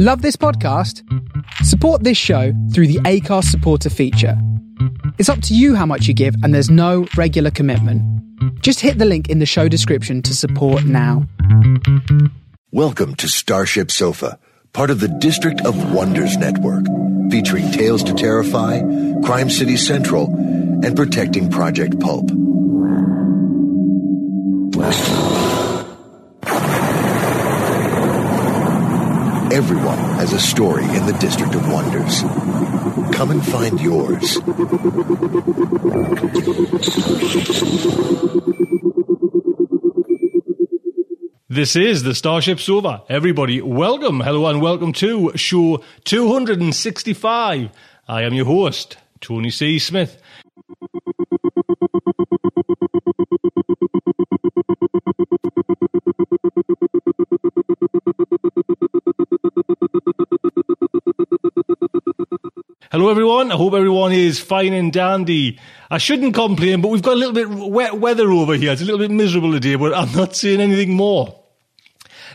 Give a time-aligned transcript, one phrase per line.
[0.00, 1.02] Love this podcast?
[1.64, 4.40] Support this show through the Acast supporter feature.
[5.18, 8.00] It's up to you how much you give, and there's no regular commitment.
[8.62, 11.26] Just hit the link in the show description to support now.
[12.70, 14.38] Welcome to Starship Sofa,
[14.72, 16.84] part of the District of Wonders network,
[17.32, 18.78] featuring Tales to Terrify,
[19.24, 20.26] Crime City Central,
[20.84, 22.30] and Protecting Project Pulp.
[29.50, 32.20] Everyone has a story in the District of Wonders.
[33.16, 34.34] Come and find yours.
[41.48, 43.04] This is the Starship Sofa.
[43.08, 47.70] Everybody, welcome, hello, and welcome to show 265.
[48.06, 49.78] I am your host, Tony C.
[49.78, 50.20] Smith.
[62.90, 63.52] Hello, everyone.
[63.52, 65.58] I hope everyone is fine and dandy.
[65.90, 68.72] I shouldn't complain, but we've got a little bit wet weather over here.
[68.72, 71.38] It's a little bit miserable today, but I'm not saying anything more.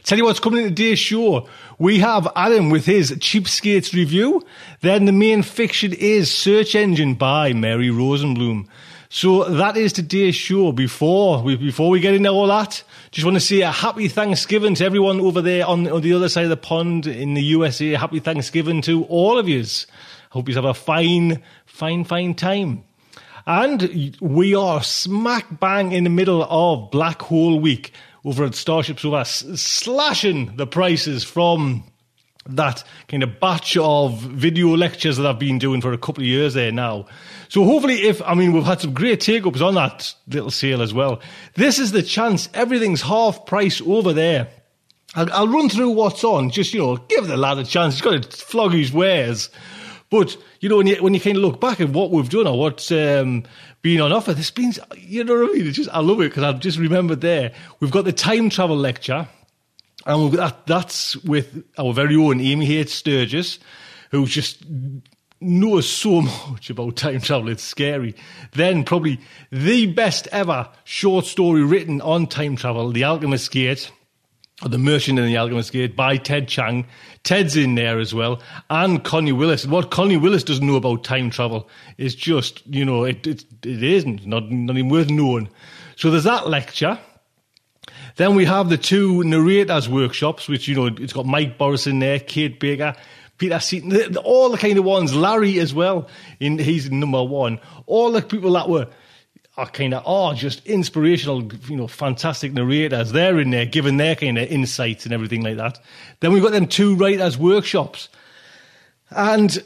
[0.04, 1.50] Tell you what's coming in today's show.
[1.80, 4.45] We have Adam with his Cheapskates review.
[4.82, 8.67] Then the main fiction is Search Engine by Mary Rosenblum.
[9.10, 10.72] So that is today's show.
[10.72, 14.76] Before we before we get into all that, just want to say a happy Thanksgiving
[14.76, 17.94] to everyone over there on, on the other side of the pond in the USA.
[17.94, 19.88] Happy Thanksgiving to all of yous.
[20.34, 22.84] Hope you have a fine, fine, fine time.
[23.45, 27.92] And we are smack bang in the middle of Black Hole Week
[28.26, 31.84] over at Starship Sofa, slashing the prices from
[32.48, 36.28] that kind of batch of video lectures that I've been doing for a couple of
[36.28, 37.06] years there now.
[37.48, 40.95] So hopefully if, I mean, we've had some great take-ups on that little sale as
[40.95, 41.22] well.
[41.54, 42.50] This is the chance.
[42.56, 44.48] Everything's half price over there.
[45.14, 46.50] I'll, I'll run through what's on.
[46.50, 47.94] Just, you know, give the lad a chance.
[47.94, 49.52] He's got to flog his wares.
[50.14, 52.45] But you know, when you when you kind of look back at what we've done
[52.45, 53.45] or what's um,
[53.81, 55.65] been on offer, this means you know what I mean.
[55.65, 58.77] It's just I love it because I've just remembered there we've got the time travel
[58.77, 59.27] lecture,
[60.05, 62.89] and that, that's with our very own Amy H.
[62.89, 63.58] Sturgis,
[64.11, 64.64] who just
[65.42, 66.21] knows so
[66.52, 67.49] much about time travel.
[67.49, 68.14] It's scary.
[68.52, 69.20] Then probably
[69.52, 73.92] the best ever short story written on time travel, The Alchemist's Gate
[74.72, 76.86] the Merchant in the Alchemist Gate by Ted Chiang.
[77.24, 79.66] Ted's in there as well, and Connie Willis.
[79.66, 83.84] What Connie Willis doesn't know about time travel is just, you know, it it, it
[83.84, 85.50] isn't not not even worth knowing.
[85.96, 87.00] So there's that lecture.
[88.16, 92.00] Then we have the two narrators workshops, which you know it's got Mike Boris in
[92.00, 92.95] there, Kate Baker,
[93.38, 95.16] Peter Seaton, all the kind of ones.
[95.16, 96.08] Larry as well,
[96.40, 97.60] in he's number one.
[97.86, 98.88] All the people that were
[99.55, 103.11] are kind of oh just inspirational you know fantastic narrators.
[103.11, 105.80] They're in there giving their kind of insights and everything like that.
[106.19, 108.09] Then we've got them two writers workshops.
[109.11, 109.64] And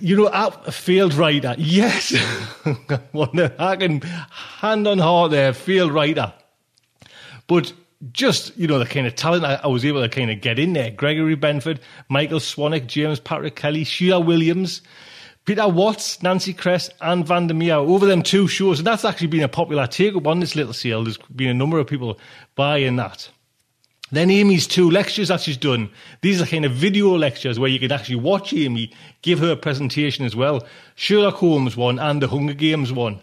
[0.00, 1.54] you know a field writer.
[1.56, 2.14] Yes.
[3.14, 6.34] I can hand on heart there field writer.
[7.46, 7.72] But
[8.12, 10.58] just you know the kind of talent I, I, was able to kind of get
[10.58, 10.90] in there.
[10.90, 11.78] Gregory benford
[12.10, 14.82] michael swanwick james patrick kelly sheila williams
[15.46, 18.80] Peter Watts, Nancy Kress, and Vandermeer over them two shows.
[18.80, 21.04] And that's actually been a popular take up on this little sale.
[21.04, 22.18] There's been a number of people
[22.56, 23.30] buying that.
[24.10, 25.88] Then Amy's two lectures that she's done.
[26.20, 28.92] These are kind of video lectures where you can actually watch Amy
[29.22, 30.66] give her a presentation as well.
[30.96, 33.20] Sherlock Holmes one and the Hunger Games one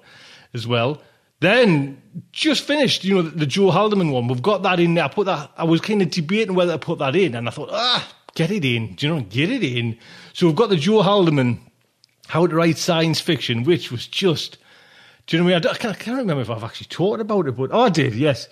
[0.53, 1.01] as well.
[1.41, 2.01] Then
[2.31, 4.29] just finished, you know, the, the Joe Haldeman one.
[4.29, 5.03] We've got that in there.
[5.03, 5.51] I put that.
[5.57, 8.50] I was kind of debating whether to put that in, and I thought, ah, get
[8.50, 8.95] it in.
[8.95, 9.97] Do you know, get it in.
[10.31, 11.59] So we've got the Joe Haldeman
[12.28, 14.57] how to write science fiction, which was just.
[15.25, 15.67] Do you know what I mean?
[15.67, 18.13] I can't, I can't remember if I've actually talked about it, but oh, I did,
[18.13, 18.50] yes.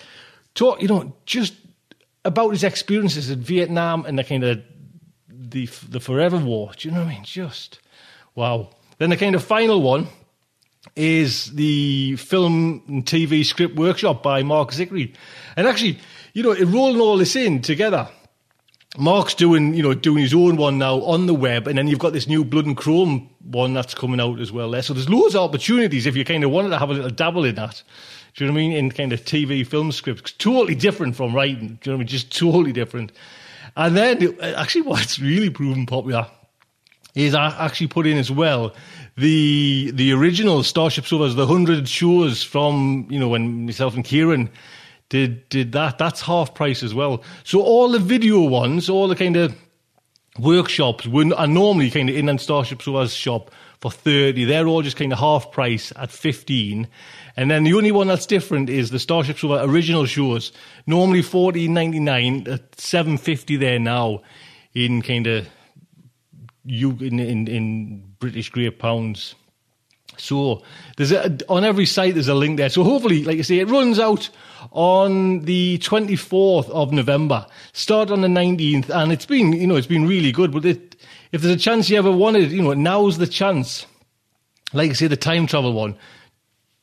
[0.53, 1.53] Talk, you know, just
[2.23, 4.61] about his experiences in Vietnam and the kind of
[5.27, 6.71] the the forever war.
[6.77, 7.23] Do you know what I mean?
[7.23, 7.79] Just
[8.35, 8.69] wow.
[8.99, 10.07] Then the kind of final one
[10.95, 15.13] is the film and TV script workshop by Marc Zicree,
[15.55, 15.99] and actually,
[16.33, 18.07] you know, rolling all this in together
[18.97, 21.99] Mark's doing, you know, doing his own one now on the web, and then you've
[21.99, 24.81] got this new Blood and Chrome one that's coming out as well there.
[24.81, 27.45] So there's loads of opportunities if you kind of wanted to have a little dabble
[27.45, 27.81] in that.
[28.35, 28.73] Do you know what I mean?
[28.73, 31.79] In kind of TV film scripts, totally different from writing.
[31.81, 32.07] Do you know what I mean?
[32.07, 33.13] Just totally different.
[33.77, 36.27] And then, actually, what's really proven popular
[37.15, 38.73] is I actually put in as well
[39.17, 44.49] the the original Starship Sofas, the hundred shows from you know when myself and Kieran
[45.11, 45.97] did did that.
[45.97, 47.21] That's half price as well.
[47.43, 49.53] So all the video ones, all the kind of
[50.39, 54.45] workshops were, are normally kind of in and Starship Sofa's shop for 30.
[54.45, 56.87] They're all just kind of half price at 15.
[57.35, 60.53] And then the only one that's different is the Starship Sofa original shows.
[60.87, 64.21] Normally 14.99 at uh, 7.50 there now.
[64.73, 65.47] in kind of
[66.63, 69.35] you in, in in British Great Pounds.
[70.17, 70.61] So
[70.97, 72.69] there's a, on every site there's a link there.
[72.69, 74.29] So hopefully, like I say, it runs out
[74.71, 77.45] on the 24th of November.
[77.73, 80.51] Start on the 19th, and it's been you know it's been really good.
[80.51, 80.95] But it,
[81.31, 83.85] if there's a chance you ever wanted, you know, now's the chance.
[84.73, 85.95] Like I say, the time travel one.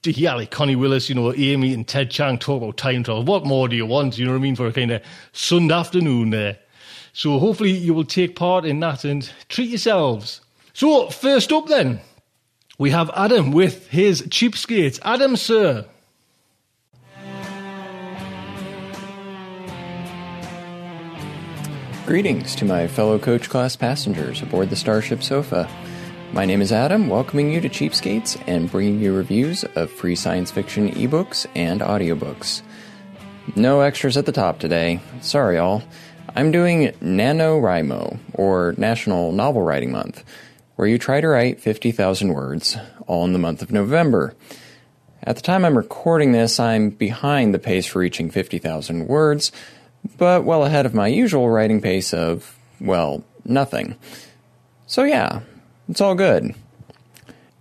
[0.05, 3.25] Yeah, like Connie Willis, you know, Amy and Ted Chiang talk about time travel.
[3.25, 4.17] What more do you want?
[4.17, 4.57] You know what I mean?
[4.57, 5.03] For a kind of
[5.33, 6.59] Sunday afternoon there.
[7.13, 10.41] So hopefully you will take part in that and treat yourselves.
[10.73, 12.01] So first up then,
[12.79, 15.01] we have Adam with his cheapskates.
[15.03, 15.85] Adam, sir.
[22.07, 25.69] Greetings to my fellow coach class passengers aboard the Starship Sofa.
[26.33, 30.51] My name is Adam, welcoming you to Cheapskates and bringing you reviews of free science
[30.51, 32.63] fiction ebooks and audiobooks.
[33.57, 35.01] No extras at the top today.
[35.21, 35.83] Sorry, all.
[36.37, 40.23] I'm doing NaNoWriMo, or National Novel Writing Month,
[40.79, 42.77] where you try to write 50,000 words,
[43.09, 44.33] all in the month of November.
[45.25, 49.51] At the time I'm recording this, I'm behind the pace for reaching 50,000 words,
[50.19, 53.97] but well ahead of my usual writing pace of, well, nothing.
[54.87, 55.41] So yeah,
[55.89, 56.55] it's all good.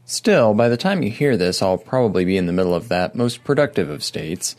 [0.06, 3.16] Still, by the time you hear this, I'll probably be in the middle of that
[3.16, 4.56] most productive of states,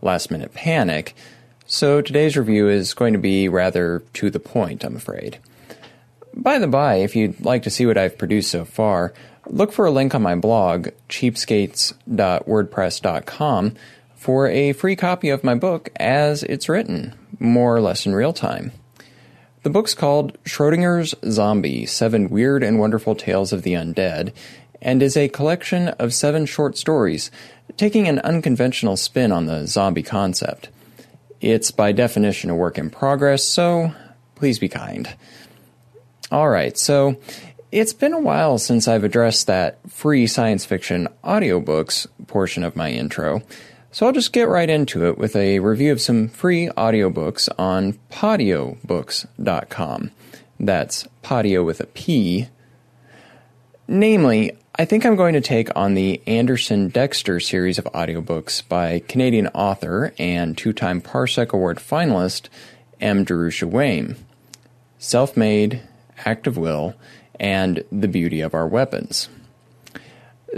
[0.00, 1.14] last minute panic,
[1.66, 5.40] so today's review is going to be rather to the point, I'm afraid.
[6.34, 9.12] By the by, if you'd like to see what I've produced so far,
[9.46, 13.74] look for a link on my blog, cheapskates.wordpress.com,
[14.14, 18.32] for a free copy of my book as it's written, more or less in real
[18.32, 18.72] time.
[19.62, 24.32] The book's called Schrodinger's Zombie Seven Weird and Wonderful Tales of the Undead,
[24.80, 27.30] and is a collection of seven short stories,
[27.76, 30.68] taking an unconventional spin on the zombie concept.
[31.40, 33.92] It's by definition a work in progress, so
[34.34, 35.14] please be kind.
[36.30, 37.16] Alright, so
[37.72, 42.90] it's been a while since I've addressed that free science fiction audiobooks portion of my
[42.90, 43.42] intro,
[43.92, 47.98] so I'll just get right into it with a review of some free audiobooks on
[48.10, 50.10] podiobooks.com.
[50.60, 52.48] That's Podio with a P.
[53.86, 58.98] Namely, I think I'm going to take on the Anderson Dexter series of audiobooks by
[59.08, 62.48] Canadian author and two time Parsec Award finalist
[63.00, 63.24] M.
[63.24, 64.16] Darusha Wehm
[64.98, 65.80] Self Made,
[66.24, 66.94] Act of Will,
[67.38, 69.28] and The Beauty of Our Weapons.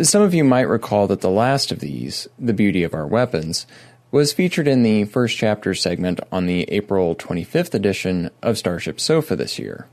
[0.03, 3.67] Some of you might recall that the last of these, The Beauty of Our Weapons,
[4.11, 9.37] was featured in the first chapter segment on the April 25th edition of Starship Sofa
[9.37, 9.87] this year.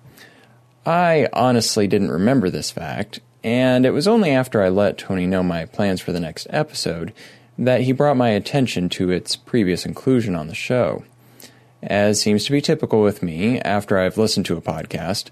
[0.85, 5.43] I honestly didn't remember this fact, and it was only after I let Tony know
[5.43, 7.13] my plans for the next episode
[7.57, 11.03] that he brought my attention to its previous inclusion on the show.
[11.83, 15.29] As seems to be typical with me, after I've listened to a podcast,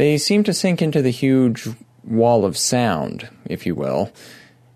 [0.00, 1.68] they seem to sink into the huge
[2.04, 4.10] wall of sound, if you will,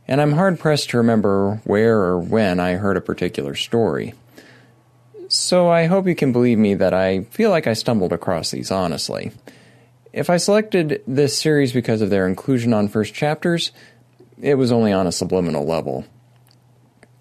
[0.07, 4.13] and I'm hard pressed to remember where or when I heard a particular story.
[5.29, 8.71] So I hope you can believe me that I feel like I stumbled across these
[8.71, 9.33] honestly.
[10.13, 13.73] If I selected this series because of their inclusion on first chapters,
[14.43, 16.05] it was only on a subliminal level.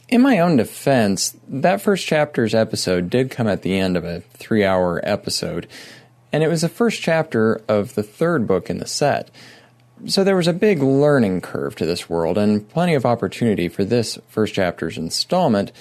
[0.10, 4.20] In my own defense, that first chapter's episode did come at the end of a
[4.20, 5.70] three hour episode,
[6.34, 9.30] and it was the first chapter of the third book in the set.
[10.08, 13.86] So there was a big learning curve to this world, and plenty of opportunity for
[13.86, 15.72] this first chapter's installment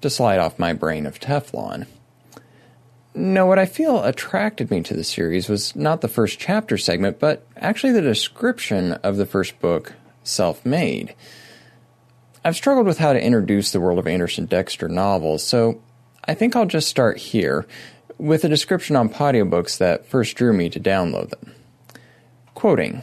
[0.00, 1.86] to slide off my brain of Teflon.
[3.14, 7.18] No, what I feel attracted me to the series was not the first chapter segment,
[7.20, 11.14] but actually the description of the first book, Self Made.
[12.44, 15.80] I've struggled with how to introduce the world of Anderson Dexter novels, so
[16.24, 17.66] I think I'll just start here
[18.20, 21.54] with a description on Books that first drew me to download them.
[22.54, 23.02] Quoting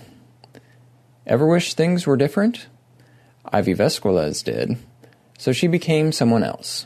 [1.25, 2.67] Ever wish things were different?
[3.51, 4.77] Ivy Vesquilez did,
[5.37, 6.85] so she became someone else.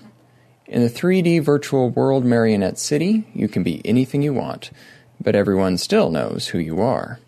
[0.65, 4.71] In the 3D virtual world Marionette City, you can be anything you want,
[5.19, 7.19] but everyone still knows who you are.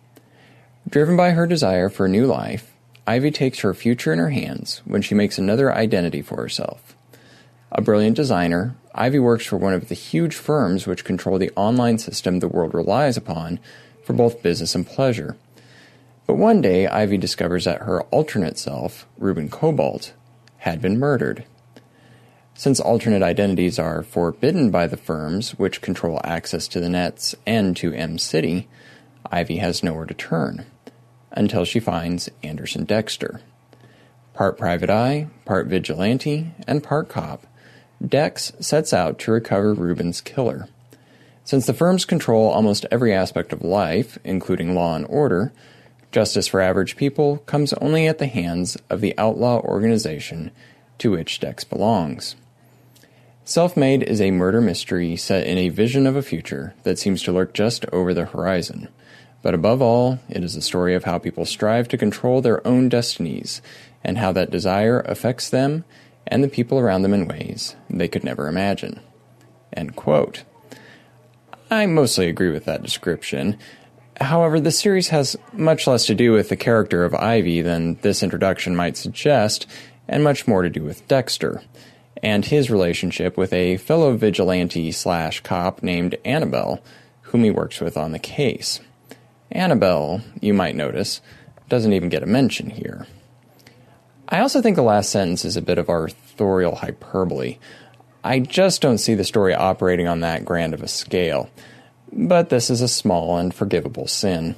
[0.88, 2.72] Driven by her desire for a new life,
[3.06, 6.96] Ivy takes her future in her hands when she makes another identity for herself.
[7.76, 11.98] A brilliant designer, Ivy works for one of the huge firms which control the online
[11.98, 13.58] system the world relies upon
[14.04, 15.36] for both business and pleasure.
[16.24, 20.12] But one day, Ivy discovers that her alternate self, Reuben Cobalt,
[20.58, 21.44] had been murdered.
[22.54, 27.76] Since alternate identities are forbidden by the firms which control access to the nets and
[27.78, 28.68] to M City,
[29.32, 30.64] Ivy has nowhere to turn
[31.32, 33.40] until she finds Anderson Dexter.
[34.32, 37.44] Part private eye, part vigilante, and part cop,
[38.08, 40.68] Dex sets out to recover Reuben's killer.
[41.44, 45.52] Since the firms control almost every aspect of life, including law and order,
[46.10, 50.50] justice for average people comes only at the hands of the outlaw organization
[50.98, 52.36] to which Dex belongs.
[53.44, 57.22] Self Made is a murder mystery set in a vision of a future that seems
[57.24, 58.88] to lurk just over the horizon.
[59.42, 62.88] But above all, it is a story of how people strive to control their own
[62.88, 63.60] destinies
[64.02, 65.84] and how that desire affects them
[66.34, 68.98] and the people around them in ways they could never imagine.
[69.72, 70.42] End quote.
[71.70, 73.56] I mostly agree with that description.
[74.20, 78.20] However, the series has much less to do with the character of Ivy than this
[78.20, 79.68] introduction might suggest,
[80.08, 81.62] and much more to do with Dexter,
[82.20, 86.82] and his relationship with a fellow vigilante slash cop named Annabelle,
[87.22, 88.80] whom he works with on the case.
[89.52, 91.20] Annabelle, you might notice,
[91.68, 93.06] doesn't even get a mention here.
[94.28, 95.90] I also think the last sentence is a bit of
[96.34, 97.58] authorial hyperbole.
[98.24, 101.48] I just don't see the story operating on that grand of a scale.
[102.12, 104.56] But this is a small and forgivable sin.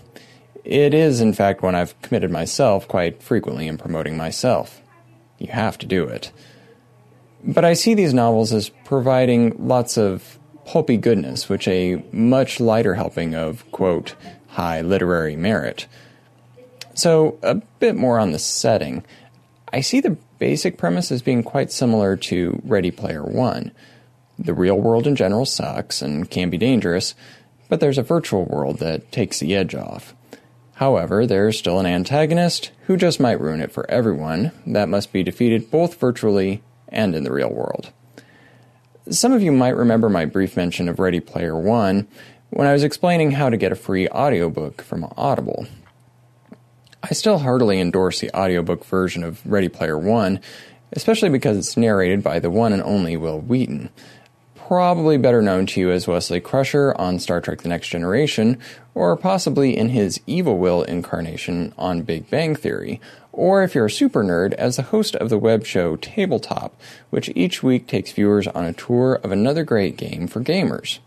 [0.64, 4.80] It is, in fact, one I've committed myself quite frequently in promoting myself.
[5.38, 6.32] You have to do it.
[7.44, 12.94] But I see these novels as providing lots of pulpy goodness, which a much lighter
[12.94, 14.14] helping of, quote,
[14.48, 15.86] high literary merit.
[16.94, 19.04] So, a bit more on the setting.
[19.72, 23.72] I see the basic premise as being quite similar to Ready Player One.
[24.38, 27.14] The real world in general sucks and can be dangerous,
[27.68, 30.14] but there's a virtual world that takes the edge off.
[30.74, 35.22] However, there's still an antagonist who just might ruin it for everyone that must be
[35.22, 37.92] defeated both virtually and in the real world.
[39.08, 42.06] Some of you might remember my brief mention of Ready Player One
[42.50, 45.66] when I was explaining how to get a free audiobook from Audible.
[47.08, 50.40] I still heartily endorse the audiobook version of Ready Player One,
[50.90, 53.90] especially because it's narrated by the one and only Wil Wheaton,
[54.56, 58.58] probably better known to you as Wesley Crusher on Star Trek The Next Generation,
[58.92, 63.90] or possibly in his Evil Will incarnation on Big Bang Theory, or if you're a
[63.90, 66.74] super nerd, as the host of the web show Tabletop,
[67.10, 70.98] which each week takes viewers on a tour of another great game for gamers.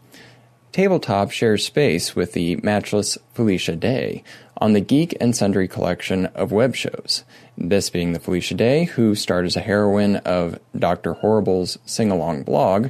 [0.72, 4.24] Tabletop shares space with the matchless Felicia Day
[4.58, 7.24] on the Geek and Sundry collection of web shows.
[7.58, 11.14] This being the Felicia Day, who starred as a heroine of Dr.
[11.14, 12.90] Horrible's sing along blog,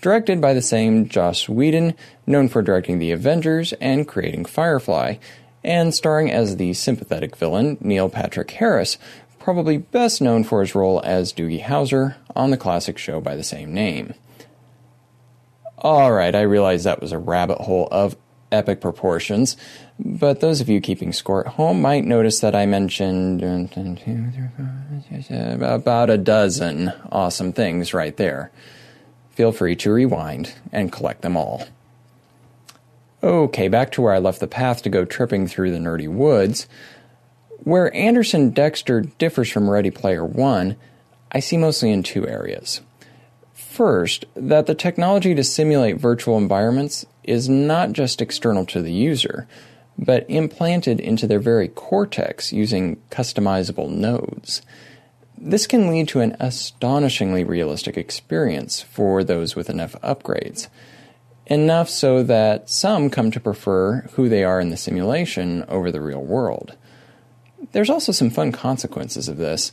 [0.00, 1.94] directed by the same Joss Whedon,
[2.26, 5.16] known for directing The Avengers and creating Firefly,
[5.62, 8.98] and starring as the sympathetic villain Neil Patrick Harris,
[9.38, 13.44] probably best known for his role as Doogie Howser on the classic show by the
[13.44, 14.14] same name.
[15.80, 18.16] Alright, I realize that was a rabbit hole of
[18.52, 19.56] epic proportions,
[19.98, 23.42] but those of you keeping score at home might notice that I mentioned
[25.62, 28.50] about a dozen awesome things right there.
[29.30, 31.64] Feel free to rewind and collect them all.
[33.22, 36.66] Okay, back to where I left the path to go tripping through the nerdy woods.
[37.62, 40.76] Where Anderson Dexter differs from Ready Player One,
[41.30, 42.80] I see mostly in two areas.
[43.70, 49.46] First, that the technology to simulate virtual environments is not just external to the user,
[49.96, 54.62] but implanted into their very cortex using customizable nodes.
[55.38, 60.66] This can lead to an astonishingly realistic experience for those with enough upgrades.
[61.46, 66.00] Enough so that some come to prefer who they are in the simulation over the
[66.00, 66.76] real world.
[67.70, 69.70] There's also some fun consequences of this,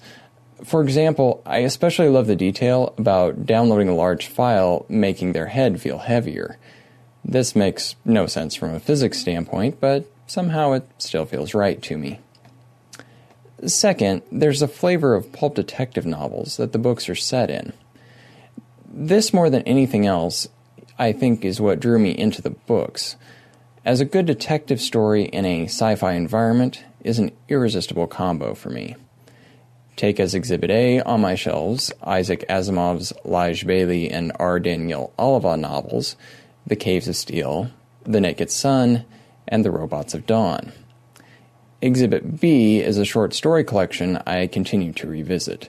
[0.64, 5.80] for example, I especially love the detail about downloading a large file making their head
[5.82, 6.58] feel heavier.
[7.24, 11.98] This makes no sense from a physics standpoint, but somehow it still feels right to
[11.98, 12.20] me.
[13.66, 17.74] Second, there's a flavor of pulp detective novels that the books are set in.
[18.88, 20.48] This, more than anything else,
[20.98, 23.16] I think is what drew me into the books.
[23.84, 28.70] As a good detective story in a sci fi environment is an irresistible combo for
[28.70, 28.96] me.
[29.98, 34.60] Take as Exhibit A on my shelves Isaac Asimov's Lije Baley and R.
[34.60, 36.16] Daniel Olivaw novels,
[36.68, 37.72] The Caves of Steel,
[38.04, 39.06] The Naked Sun,
[39.48, 40.72] and The Robots of Dawn.
[41.82, 45.68] Exhibit B is a short story collection I continue to revisit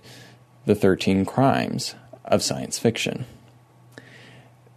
[0.67, 1.95] The Thirteen Crimes
[2.27, 3.25] of Science Fiction.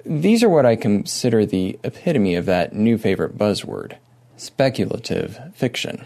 [0.05, 3.97] These are what I consider the epitome of that new favorite buzzword
[4.37, 6.05] speculative fiction.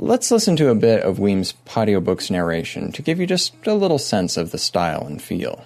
[0.00, 3.98] Let's listen to a bit of Wehm's Podiobook's narration to give you just a little
[3.98, 5.64] sense of the style and feel.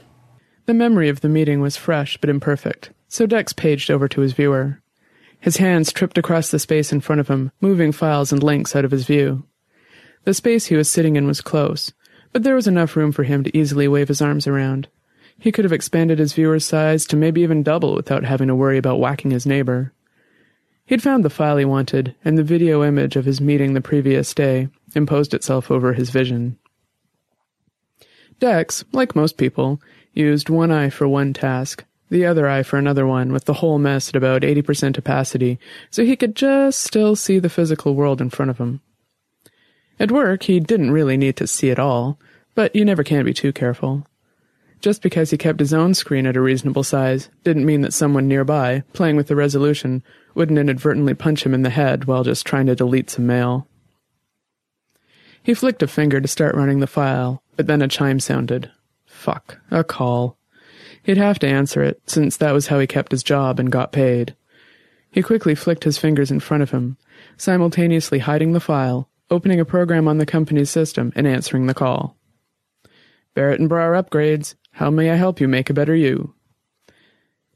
[0.64, 4.32] The memory of the meeting was fresh but imperfect, so Dex paged over to his
[4.32, 4.80] viewer.
[5.38, 8.86] His hands tripped across the space in front of him, moving files and links out
[8.86, 9.44] of his view.
[10.24, 11.92] The space he was sitting in was close,
[12.32, 14.88] but there was enough room for him to easily wave his arms around.
[15.38, 18.78] He could have expanded his viewer's size to maybe even double without having to worry
[18.78, 19.92] about whacking his neighbor.
[20.86, 24.34] He'd found the file he wanted, and the video image of his meeting the previous
[24.34, 26.58] day imposed itself over his vision.
[28.40, 29.80] Dex, like most people,
[30.12, 33.78] used one eye for one task, the other eye for another one, with the whole
[33.78, 35.58] mess at about 80% opacity,
[35.90, 38.80] so he could just still see the physical world in front of him.
[39.98, 42.18] At work, he didn't really need to see it all,
[42.54, 44.06] but you never can be too careful.
[44.80, 48.26] Just because he kept his own screen at a reasonable size didn't mean that someone
[48.26, 50.02] nearby, playing with the resolution,
[50.34, 53.66] wouldn't inadvertently punch him in the head while just trying to delete some mail.
[55.42, 58.70] He flicked a finger to start running the file, but then a chime sounded.
[59.06, 60.38] Fuck, a call.
[61.02, 63.92] He'd have to answer it, since that was how he kept his job and got
[63.92, 64.36] paid.
[65.10, 66.96] He quickly flicked his fingers in front of him,
[67.36, 72.16] simultaneously hiding the file, opening a program on the company's system, and answering the call.
[73.34, 74.54] Barrett and Brar upgrades.
[74.72, 76.34] How may I help you make a better you?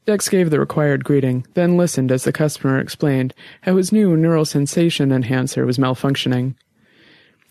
[0.07, 3.33] Dex gave the required greeting, then listened as the customer explained
[3.63, 6.55] how his new neural sensation enhancer was malfunctioning.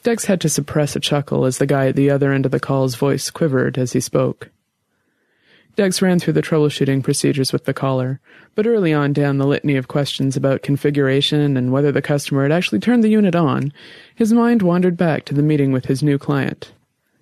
[0.03, 2.59] Dex had to suppress a chuckle as the guy at the other end of the
[2.59, 4.49] call's voice quivered as he spoke.
[5.75, 8.21] Dex ran through the troubleshooting procedures with the caller,
[8.55, 12.53] but early on down the litany of questions about configuration and whether the customer had
[12.53, 13.71] actually turned the unit on,
[14.15, 16.73] his mind wandered back to the meeting with his new client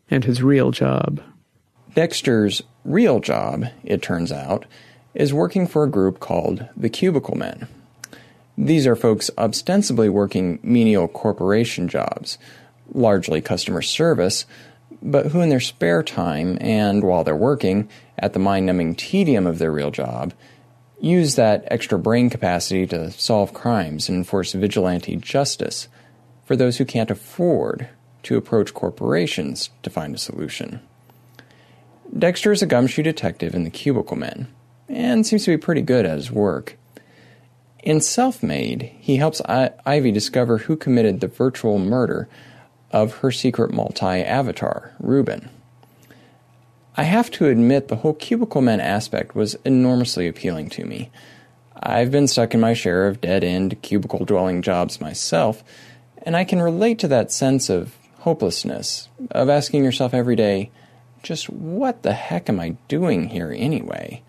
[0.09, 1.21] and his real job.
[1.97, 4.65] Dexter's real job, it turns out,
[5.15, 7.69] is working for a group called the Cubicle Men.
[8.57, 12.39] These are folks ostensibly working menial corporation jobs,
[12.93, 14.47] largely customer service,
[15.03, 19.47] but who in their spare time and while they're working at the mind numbing tedium
[19.47, 20.33] of their real job
[21.01, 25.89] use that extra brain capacity to solve crimes and enforce vigilante justice
[26.45, 27.89] for those who can't afford
[28.23, 30.81] to approach corporations to find a solution.
[32.17, 34.47] Dexter is a gumshoe detective in the Cubicle Men,
[34.89, 36.77] and seems to be pretty good at his work.
[37.83, 42.29] In Self Made, he helps I- Ivy discover who committed the virtual murder
[42.91, 45.51] of her secret multi avatar, Ruben.
[46.97, 51.11] I have to admit, the whole Cubicle Men aspect was enormously appealing to me.
[51.83, 55.65] I've been stuck in my share of dead end, cubicle dwelling jobs myself,
[56.23, 60.71] and I can relate to that sense of hopelessness, of asking yourself every day,
[61.23, 64.23] just what the heck am I doing here anyway?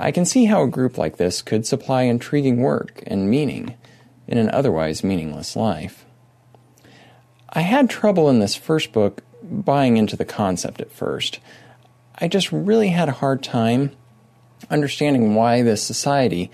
[0.00, 3.74] I can see how a group like this could supply intriguing work and meaning
[4.28, 6.06] in an otherwise meaningless life.
[7.48, 11.40] I had trouble in this first book buying into the concept at first.
[12.14, 13.90] I just really had a hard time
[14.70, 16.50] understanding why this society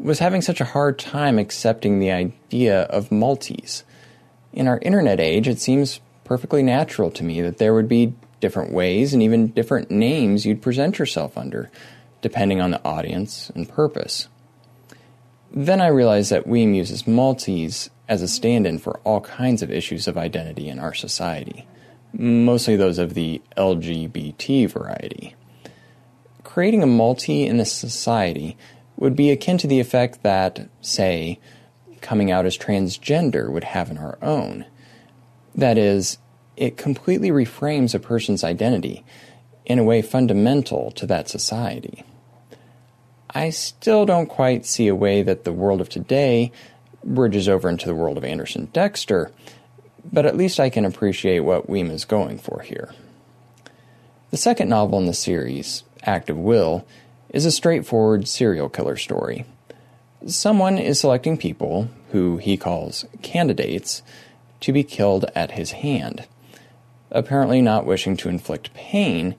[0.00, 3.84] was having such a hard time accepting the idea of multis.
[4.52, 8.72] In our internet age, it seems perfectly natural to me that there would be different
[8.72, 11.70] ways and even different names you'd present yourself under,
[12.20, 14.28] depending on the audience and purpose.
[15.50, 19.70] Then I realized that Wehm uses multis as a stand in for all kinds of
[19.70, 21.66] issues of identity in our society,
[22.12, 25.34] mostly those of the LGBT variety.
[26.44, 28.56] Creating a multi in this society
[28.96, 31.38] would be akin to the effect that, say,
[32.00, 34.64] coming out as transgender would have in our own.
[35.54, 36.18] That is,
[36.56, 39.04] it completely reframes a person's identity
[39.68, 42.02] in a way fundamental to that society.
[43.30, 46.50] I still don't quite see a way that the world of today
[47.04, 49.30] bridges over into the world of Anderson Dexter,
[50.10, 52.92] but at least I can appreciate what Wehm is going for here.
[54.30, 56.86] The second novel in the series, Act of Will,
[57.28, 59.44] is a straightforward serial killer story.
[60.26, 64.02] Someone is selecting people, who he calls candidates,
[64.60, 66.26] to be killed at his hand.
[67.10, 69.34] Apparently, not wishing to inflict pain,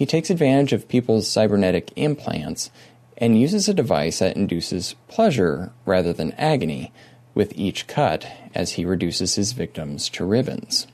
[0.00, 2.70] he takes advantage of people's cybernetic implants
[3.18, 6.90] and uses a device that induces pleasure rather than agony
[7.34, 10.86] with each cut as he reduces his victims to ribbons.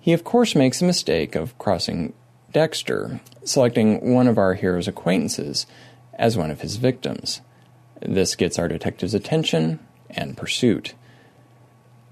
[0.00, 2.14] He, of course, makes the mistake of crossing
[2.50, 5.66] Dexter, selecting one of our hero's acquaintances
[6.14, 7.42] as one of his victims.
[8.00, 10.94] This gets our detective's attention and pursuit.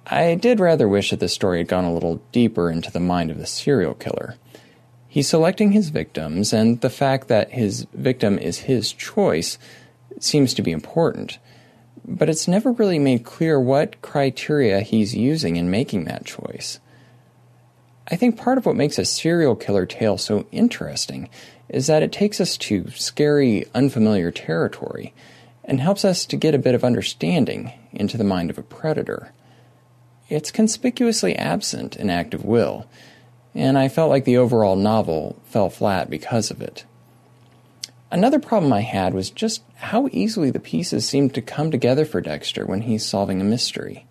[0.07, 3.31] I did rather wish that the story had gone a little deeper into the mind
[3.31, 4.35] of the serial killer.
[5.09, 9.59] He's selecting his victims, and the fact that his victim is his choice
[10.21, 11.38] seems to be important.
[12.05, 16.79] But it's never really made clear what criteria he's using in making that choice.
[18.11, 21.29] I think part of what makes a serial killer tale so interesting
[21.68, 25.12] is that it takes us to scary, unfamiliar territory
[25.64, 29.33] and helps us to get a bit of understanding into the mind of a predator.
[30.31, 32.87] It's conspicuously absent in Act of Will,
[33.55, 36.85] and I felt like the overall novel fell flat because of it.
[38.11, 42.21] Another problem I had was just how easily the pieces seemed to come together for
[42.21, 44.07] Dexter when he's solving a mystery.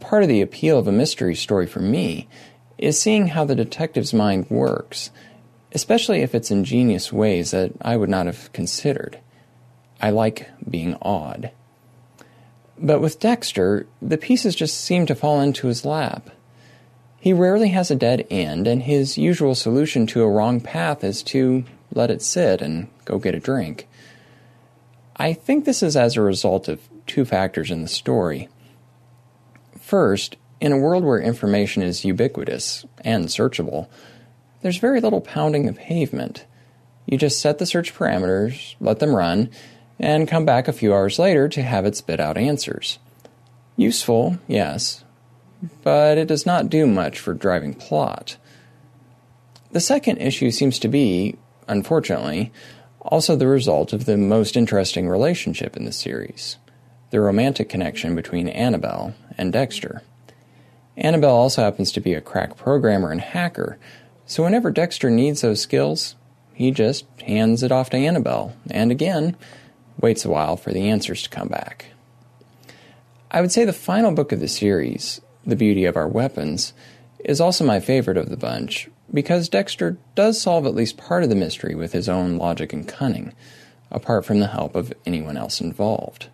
[0.00, 2.28] Part of the appeal of a mystery story for me
[2.76, 5.10] is seeing how the detective's mind works,
[5.72, 9.20] especially if it's ingenious ways that I would not have considered.
[10.00, 11.52] I like being odd.
[12.76, 16.30] But with Dexter, the pieces just seem to fall into his lap.
[17.24, 21.22] He rarely has a dead end, and his usual solution to a wrong path is
[21.22, 23.88] to let it sit and go get a drink.
[25.16, 28.50] I think this is as a result of two factors in the story.
[29.80, 33.88] First, in a world where information is ubiquitous and searchable,
[34.60, 36.44] there's very little pounding the pavement.
[37.06, 39.48] You just set the search parameters, let them run,
[39.98, 42.98] and come back a few hours later to have it spit out answers.
[43.78, 45.03] Useful, yes,
[45.82, 48.36] but it does not do much for driving plot.
[49.72, 52.52] The second issue seems to be, unfortunately,
[53.00, 56.56] also the result of the most interesting relationship in the series
[57.10, 60.02] the romantic connection between Annabelle and Dexter.
[60.96, 63.78] Annabelle also happens to be a crack programmer and hacker,
[64.26, 66.16] so whenever Dexter needs those skills,
[66.54, 69.36] he just hands it off to Annabelle, and again,
[70.00, 71.86] waits a while for the answers to come back.
[73.30, 76.72] I would say the final book of the series, The Beauty of Our Weapons,
[77.24, 81.28] is also my favorite of the bunch because Dexter does solve at least part of
[81.28, 83.32] the mystery with his own logic and cunning,
[83.90, 86.28] apart from the help of anyone else involved.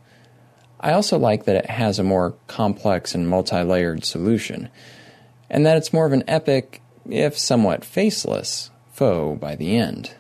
[0.80, 4.70] I also like that it has a more complex and multi layered solution,
[5.50, 10.14] and that it's more of an epic, if somewhat faceless, foe by the end.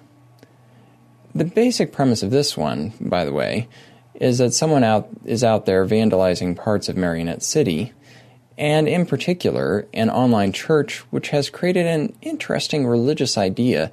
[1.34, 3.68] The basic premise of this one, by the way,
[4.14, 7.92] is that someone out is out there vandalizing parts of Marionette City,
[8.60, 13.90] and in particular, an online church which has created an interesting religious idea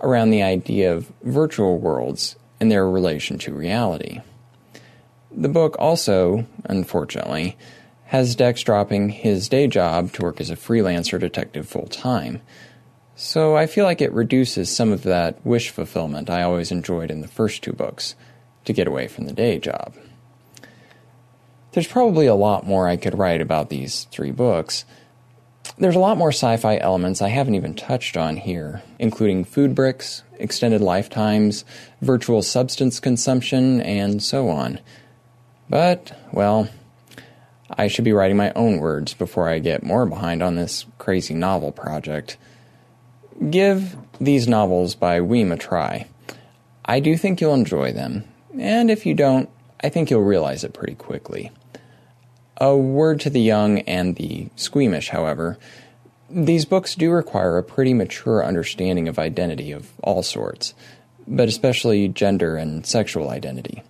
[0.00, 4.20] around the idea of virtual worlds and their relation to reality.
[5.30, 7.56] The book also, unfortunately,
[8.06, 12.40] has Dex dropping his day job to work as a freelancer detective full time
[13.18, 17.22] so I feel like it reduces some of that wish fulfillment I always enjoyed in
[17.22, 18.14] the first two books
[18.66, 19.94] to get away from the day job.
[21.76, 24.86] There's probably a lot more I could write about these three books.
[25.76, 29.74] There's a lot more sci fi elements I haven't even touched on here, including food
[29.74, 31.66] bricks, extended lifetimes,
[32.00, 34.80] virtual substance consumption, and so on.
[35.68, 36.70] But, well,
[37.68, 41.34] I should be writing my own words before I get more behind on this crazy
[41.34, 42.38] novel project.
[43.50, 46.06] Give these novels by Wehm a try.
[46.86, 48.24] I do think you'll enjoy them,
[48.58, 49.50] and if you don't,
[49.82, 51.52] I think you'll realize it pretty quickly.
[52.58, 55.58] A word to the young and the squeamish, however.
[56.30, 60.74] These books do require a pretty mature understanding of identity of all sorts,
[61.28, 63.82] but especially gender and sexual identity,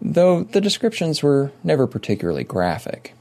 [0.00, 3.14] though the descriptions were never particularly graphic.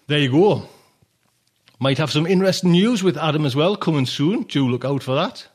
[0.06, 0.68] There you go.
[1.78, 4.44] Might have some interesting news with Adam as well coming soon.
[4.44, 5.46] Do look out for that.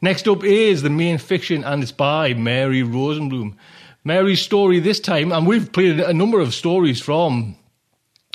[0.00, 3.56] Next up is the main fiction, and it's by Mary Rosenblum.
[4.04, 7.56] Mary's story this time, and we've played a number of stories from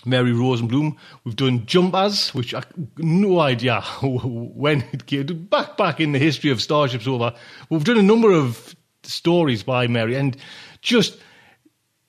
[0.08, 0.96] Mary Rosenblum.
[1.24, 2.64] We've done Jumpers, which I
[2.98, 7.36] no idea when it came back back in the history of Starship Sofa.
[7.70, 10.38] We've done a number of stories by Mary, and
[10.82, 11.18] just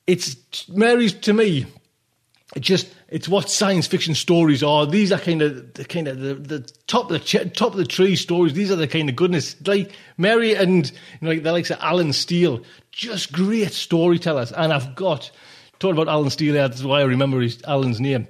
[0.07, 1.67] it's Mary's to me
[2.59, 4.87] just it's what science fiction stories are.
[4.87, 7.85] These are kind of the kind of the, the top of the top of the
[7.85, 8.55] tree stories.
[8.55, 11.79] These are the kind of goodness like Mary and you know, like the likes of
[11.81, 14.53] Allen Steele, just great storytellers.
[14.53, 15.31] And I've got
[15.79, 16.55] talking about Allen Steele.
[16.55, 18.29] That's why I remember his Allen's name.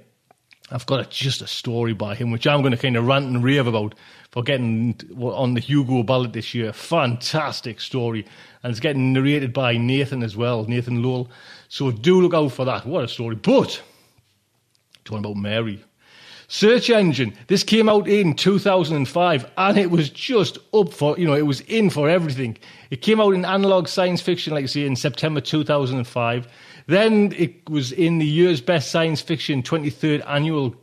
[0.71, 3.25] I've got a, just a story by him, which I'm going to kind of rant
[3.25, 3.95] and rave about
[4.29, 6.71] for getting on the Hugo ballot this year.
[6.71, 8.25] Fantastic story.
[8.61, 11.31] And it's getting narrated by Nathan as well, Nathan Lowell.
[11.69, 12.85] So do look out for that.
[12.85, 13.35] What a story.
[13.35, 13.81] But
[15.09, 15.83] Talking about Mary.
[16.47, 17.33] Search engine.
[17.47, 21.61] This came out in 2005 and it was just up for, you know, it was
[21.61, 22.59] in for everything.
[22.91, 26.47] It came out in analog science fiction, like I say, in September 2005.
[26.89, 30.75] Then it was in the year's best science fiction 23rd annual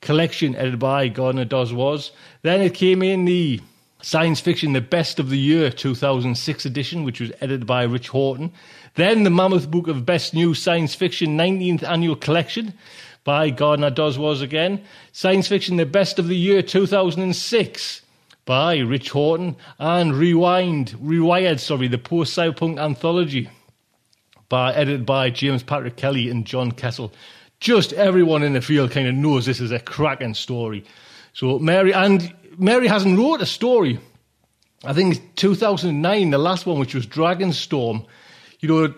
[0.00, 2.12] collection edited by Gardner Dozois.
[2.42, 3.60] Then it came in the
[4.00, 8.52] science fiction, the best of the year 2006 edition, which was edited by Rich Horton.
[8.94, 12.72] Then the Mammoth Book of Best New Science Fiction 19th annual collection
[13.24, 14.80] by Gardner Dozois again.
[15.10, 18.02] Science Fiction, the best of the year 2006
[18.44, 19.56] by Rich Horton.
[19.80, 23.50] And Rewind, Rewired, sorry, the post cyberpunk anthology
[24.48, 27.12] by edited by James Patrick Kelly and John Kessel.
[27.60, 30.84] Just everyone in the field kind of knows this is a cracking story.
[31.32, 33.98] So Mary and Mary hasn't wrote a story.
[34.84, 38.06] I think 2009, the last one, which was Dragonstorm.
[38.60, 38.94] You know,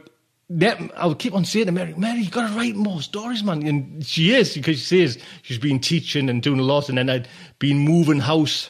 [0.97, 3.67] I would keep on saying to Mary, Mary, you've got to write more stories, man.
[3.67, 7.09] And she is because she says she's been teaching and doing a lot, and then
[7.09, 8.69] I'd been moving house.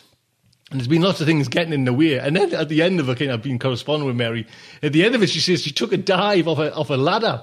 [0.71, 2.19] And there's been lots of things getting in the way.
[2.19, 4.47] And then at the end of it, kind of I've been corresponding with Mary.
[4.83, 6.95] At the end of it, she says she took a dive off a, off a
[6.95, 7.43] ladder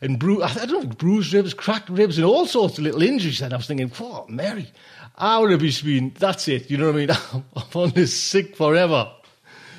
[0.00, 3.42] and bru- I don't know, bruised ribs, cracked ribs, and all sorts of little injuries.
[3.42, 4.70] And I was thinking, "Oh, Mary,
[5.16, 6.70] I would have been, that's it.
[6.70, 7.10] You know what I mean?
[7.56, 9.10] I'm on this sick forever.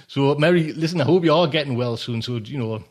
[0.07, 2.21] So, Mary, listen, I hope you are getting well soon.
[2.21, 2.83] So, you know,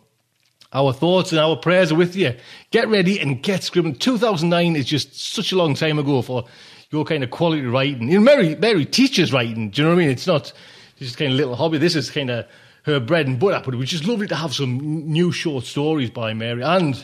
[0.72, 2.34] our thoughts and our prayers are with you.
[2.70, 3.96] Get ready and get scribbling.
[3.96, 6.44] 2009 is just such a long time ago for
[6.90, 8.08] your kind of quality writing.
[8.08, 9.70] You know, Mary, Mary teaches writing.
[9.70, 10.10] Do you know what I mean?
[10.10, 10.52] It's not
[10.96, 11.78] just kind of little hobby.
[11.78, 12.46] This is kind of
[12.84, 13.62] her bread and butter.
[13.64, 17.02] But it was just lovely to have some new short stories by Mary and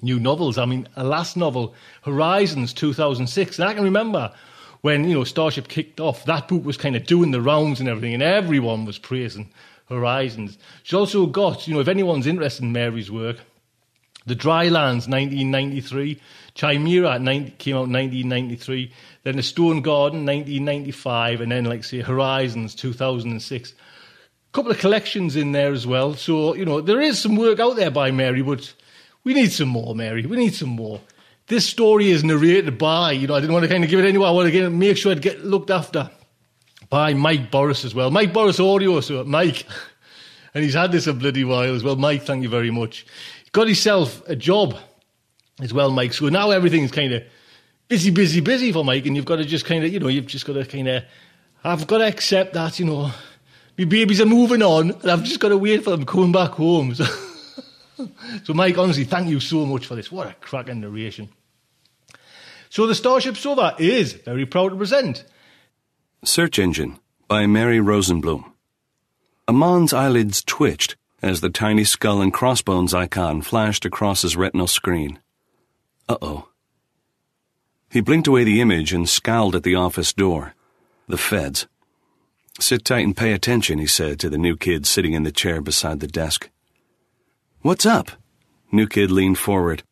[0.00, 0.58] new novels.
[0.58, 3.58] I mean, a last novel, Horizons 2006.
[3.58, 4.32] And I can remember
[4.80, 7.88] when, you know, Starship kicked off, that book was kind of doing the rounds and
[7.88, 9.48] everything, and everyone was praising
[9.88, 10.58] Horizons.
[10.82, 13.36] She's also got, you know, if anyone's interested in Mary's work,
[14.26, 16.20] The Drylands, 1993,
[16.54, 22.74] Chimera 90, came out 1993, then The Stone Garden, 1995, and then, like say, Horizons,
[22.74, 23.72] 2006.
[23.72, 23.74] A
[24.52, 26.14] couple of collections in there as well.
[26.14, 28.72] So, you know, there is some work out there by Mary, but
[29.24, 30.26] we need some more, Mary.
[30.26, 31.00] We need some more.
[31.46, 34.08] This story is narrated by, you know, I didn't want to kind of give it
[34.08, 34.28] anywhere.
[34.28, 36.10] I want to make sure it get looked after
[36.90, 38.10] by Mike Boris as well.
[38.10, 39.66] Mike Boris Audio, so Mike.
[40.54, 41.96] And he's had this a bloody while as well.
[41.96, 43.06] Mike, thank you very much.
[43.42, 44.76] He got himself a job
[45.62, 46.12] as well, Mike.
[46.12, 47.22] So now everything's kind of
[47.88, 50.26] busy, busy, busy for Mike, and you've got to just kind of, you know, you've
[50.26, 51.04] just got to kind of,
[51.62, 53.10] I've got to accept that, you know,
[53.78, 56.50] my babies are moving on, and I've just got to wait for them coming back
[56.50, 56.94] home.
[56.94, 57.04] So,
[58.44, 60.10] so Mike, honestly, thank you so much for this.
[60.10, 61.28] What a cracking narration.
[62.68, 65.24] So the Starship Sofa is very proud to present
[66.24, 66.98] Search Engine
[67.28, 68.44] by Mary Rosenblum.
[69.46, 75.18] Amon's eyelids twitched as the tiny skull and crossbones icon flashed across his retinal screen.
[76.08, 76.48] Uh oh.
[77.90, 80.54] He blinked away the image and scowled at the office door.
[81.08, 81.66] The feds.
[82.60, 85.60] Sit tight and pay attention, he said to the new kid sitting in the chair
[85.60, 86.50] beside the desk.
[87.60, 88.10] What's up?
[88.70, 89.82] New kid leaned forward,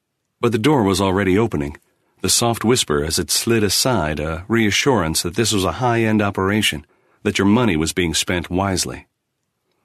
[0.41, 1.77] but the door was already opening.
[2.23, 6.21] The soft whisper as it slid aside a reassurance that this was a high end
[6.21, 6.87] operation,
[7.23, 9.07] that your money was being spent wisely.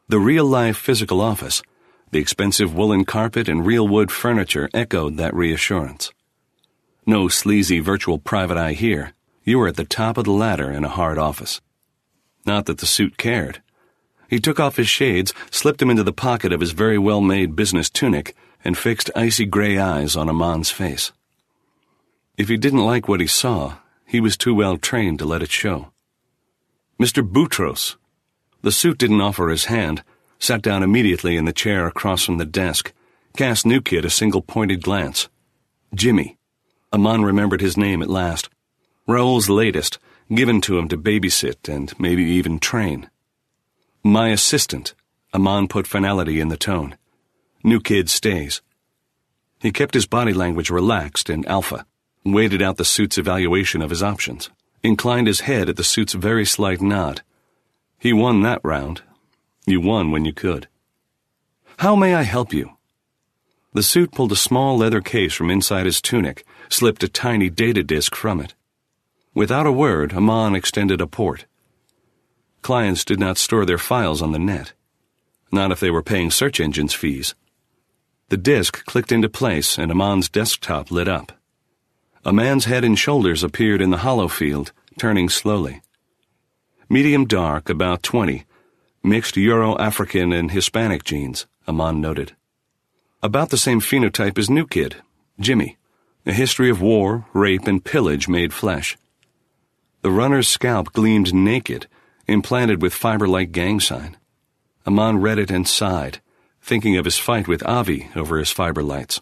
[0.08, 1.62] The real life physical office,
[2.12, 6.12] the expensive woolen carpet and real wood furniture echoed that reassurance.
[7.06, 9.14] No sleazy virtual private eye here.
[9.44, 11.62] You were at the top of the ladder in a hard office.
[12.46, 13.62] Not that the suit cared.
[14.28, 17.56] He took off his shades, slipped them into the pocket of his very well made
[17.56, 21.12] business tunic, and fixed icy gray eyes on Amon's face.
[22.38, 25.52] If he didn't like what he saw, he was too well trained to let it
[25.52, 25.92] show.
[27.00, 27.28] Mr.
[27.28, 27.98] Boutros.
[28.62, 30.04] The suit didn't offer his hand,
[30.40, 32.94] sat down immediately in the chair across from the desk,
[33.36, 35.30] cast New Kid a single pointed glance.
[35.94, 36.38] Jimmy.
[36.94, 38.50] Amon remembered his name at last.
[39.08, 40.00] Raoul's latest,
[40.34, 43.10] given to him to babysit and maybe even train.
[44.04, 44.94] My assistant.
[45.34, 46.98] Amon put finality in the tone.
[47.64, 48.62] New kid stays.
[49.60, 51.86] He kept his body language relaxed and alpha,
[52.24, 54.50] waited out the suit's evaluation of his options,
[54.84, 57.22] inclined his head at the suit's very slight nod.
[57.98, 59.02] He won that round.
[59.66, 60.68] You won when you could.
[61.78, 62.72] How may I help you?
[63.74, 67.84] The suit pulled a small leather case from inside his tunic, slipped a tiny data
[67.84, 68.54] disk from it.
[69.34, 71.46] Without a word, Amon extended a port.
[72.62, 74.74] Clients did not store their files on the net.
[75.52, 77.36] Not if they were paying search engines fees.
[78.30, 81.34] The disk clicked into place and Amon's desktop lit up.
[82.24, 85.82] A man's head and shoulders appeared in the holo field, turning slowly.
[86.90, 88.46] Medium dark, about 20,
[89.06, 92.36] mixed Euro African and Hispanic genes, Amon noted.
[93.22, 94.98] About the same phenotype as New Kid,
[95.40, 95.78] Jimmy,
[96.26, 98.98] A history of war, rape, and pillage made flesh.
[100.02, 101.88] The runner's scalp gleamed naked,
[102.28, 104.18] implanted with fiber like gang sign.
[104.88, 106.20] Amon read it and sighed,
[106.62, 109.22] thinking of his fight with Avi over his fiber lights.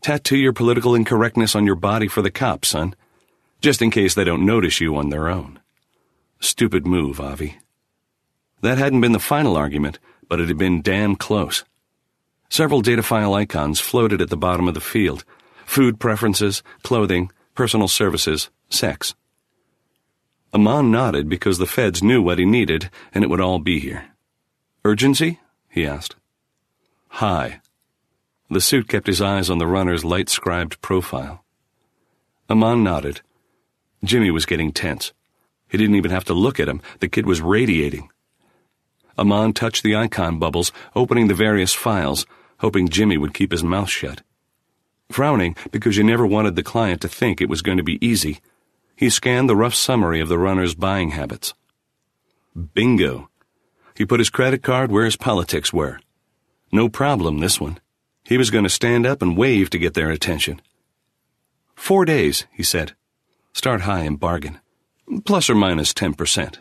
[0.00, 2.94] Tattoo your political incorrectness on your body for the cops, son,
[3.60, 5.60] just in case they don't notice you on their own.
[6.40, 7.58] Stupid move, Avi.
[8.60, 11.64] That hadn't been the final argument, but it had been damn close.
[12.50, 15.24] Several data file icons floated at the bottom of the field
[15.64, 19.14] food preferences, clothing, personal services, sex.
[20.54, 24.06] Amon nodded because the feds knew what he needed and it would all be here.
[24.82, 25.40] Urgency?
[25.68, 26.16] he asked.
[27.08, 27.60] High.
[28.48, 31.44] The suit kept his eyes on the runner's light scribed profile.
[32.48, 33.20] Amon nodded.
[34.02, 35.12] Jimmy was getting tense.
[35.68, 36.80] He didn't even have to look at him.
[37.00, 38.08] The kid was radiating.
[39.18, 42.24] Amon touched the icon bubbles, opening the various files,
[42.58, 44.22] hoping Jimmy would keep his mouth shut.
[45.10, 48.40] Frowning because you never wanted the client to think it was going to be easy,
[48.94, 51.54] he scanned the rough summary of the runner's buying habits.
[52.74, 53.30] Bingo.
[53.96, 56.00] He put his credit card where his politics were.
[56.72, 57.78] No problem, this one.
[58.24, 60.60] He was going to stand up and wave to get their attention.
[61.74, 62.94] Four days, he said.
[63.52, 64.60] Start high and bargain.
[65.24, 66.56] Plus or minus 10%.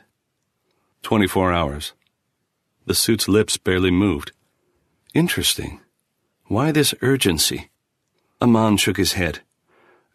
[1.04, 1.94] 24 hours.
[2.88, 4.32] The suit's lips barely moved.
[5.14, 5.82] Interesting.
[6.46, 7.70] Why this urgency?
[8.42, 9.42] Amon shook his head.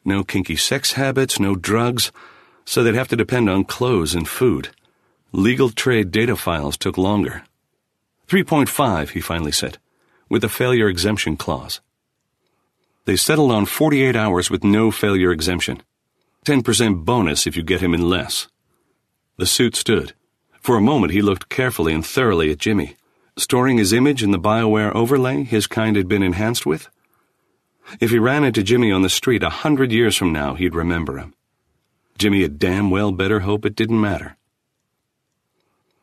[0.07, 2.13] No kinky sex habits, no drugs,
[2.65, 4.71] so they'd have to depend on clothes and food.
[5.33, 7.45] Legal trade data files took longer.
[8.29, 9.77] 3.5, he finally said,
[10.31, 11.83] with a failure exemption clause.
[13.05, 15.83] They settled on 48 hours with no failure exemption.
[16.47, 18.49] 10% bonus if you get him in less.
[19.37, 20.15] The suit stood.
[20.63, 22.95] For a moment he looked carefully and thoroughly at Jimmy,
[23.37, 26.89] storing his image in the BioWare overlay his kind had been enhanced with.
[28.01, 31.19] If he ran into Jimmy on the street a hundred years from now, he'd remember
[31.19, 31.35] him.
[32.17, 34.37] Jimmy had damn well better hope it didn't matter.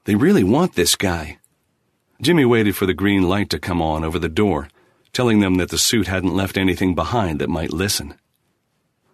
[0.04, 1.38] They really want this guy.
[2.22, 4.67] Jimmy waited for the green light to come on over the door,
[5.13, 8.15] telling them that the suit hadn't left anything behind that might listen.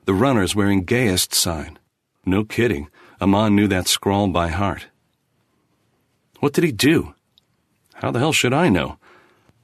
[0.05, 1.77] The runner's wearing gayest sign.
[2.25, 2.89] No kidding.
[3.21, 4.87] Amon knew that scrawl by heart.
[6.45, 7.15] What did he do?
[7.95, 8.99] How the hell should I know?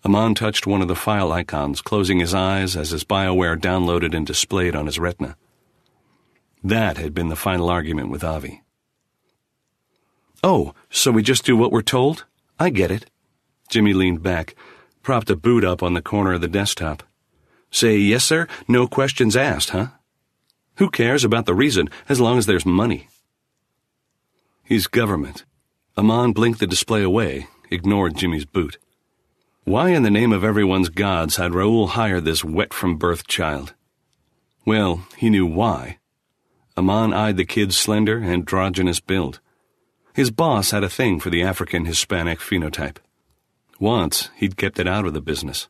[0.03, 4.25] Amon touched one of the file icons, closing his eyes as his BioWare downloaded and
[4.25, 5.37] displayed on his retina.
[6.63, 8.63] That had been the final argument with Avi.
[10.43, 12.25] Oh, so we just do what we're told?
[12.59, 13.05] I get it.
[13.69, 14.55] Jimmy leaned back,
[15.03, 17.03] propped a boot up on the corner of the desktop.
[17.69, 19.89] Say, yes, sir, no questions asked, huh?
[20.77, 23.07] Who cares about the reason as long as there's money?
[24.63, 25.45] He's government.
[25.97, 28.77] Amon blinked the display away, ignored Jimmy's boot.
[29.65, 33.73] Why in the name of everyone's gods had Raoul hired this wet from birth child?
[34.65, 35.99] Well, he knew why.
[36.77, 39.39] Amon eyed the kid's slender, androgynous build.
[40.13, 42.97] His boss had a thing for the African Hispanic phenotype.
[43.79, 45.67] Once, he'd kept it out of the business.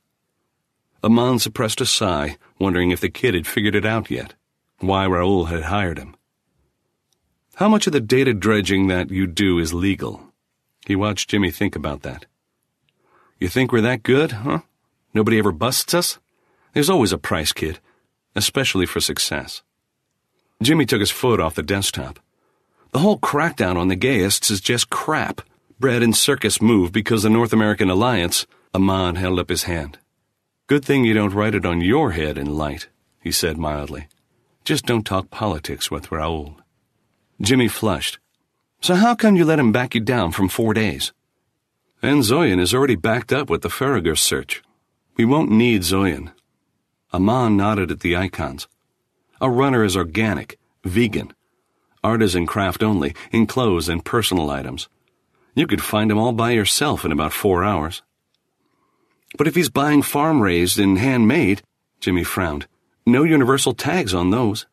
[1.04, 4.36] Amon suppressed a sigh, wondering if the kid had figured it out yet,
[4.80, 6.16] why Raoul had hired him.
[7.62, 10.19] How much of the data dredging that you do is legal?
[10.88, 12.26] He watched Jimmy think about that.
[13.39, 14.62] You think we're that good, huh?
[15.13, 16.17] Nobody ever busts us?
[16.74, 17.78] There's always a price, kid,
[18.36, 19.62] especially for success.
[20.63, 22.19] Jimmy took his foot off the desktop.
[22.93, 25.41] The whole crackdown on the gayists is just crap.
[25.80, 28.47] Bread and circus move because the North American Alliance.
[28.74, 30.00] Amon held up his hand.
[30.65, 32.88] Good thing you don't write it on your head in light,
[33.19, 34.08] he said mildly.
[34.65, 36.61] Just don't talk politics with Raoul.
[37.41, 38.19] Jimmy flushed.
[38.82, 41.12] So how come you let him back you down from four days?
[42.01, 44.62] And Zoyan is already backed up with the Farragut search.
[45.17, 46.32] We won't need Zoyan.
[47.13, 48.67] Amon nodded at the icons.
[49.39, 51.34] A runner is organic, vegan,
[52.04, 54.88] artisan craft only, in clothes and personal items.
[55.56, 58.04] You could find him all by yourself in about four hours.
[59.38, 61.63] But if he's buying farm raised and handmade,
[61.99, 62.67] Jimmy frowned,
[63.06, 64.67] no universal tags on those.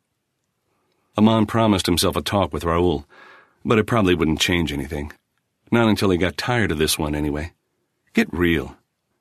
[1.18, 3.04] Amon promised himself a talk with Raoul,
[3.64, 5.10] but it probably wouldn't change anything.
[5.72, 7.54] Not until he got tired of this one, anyway.
[8.14, 8.76] Get real.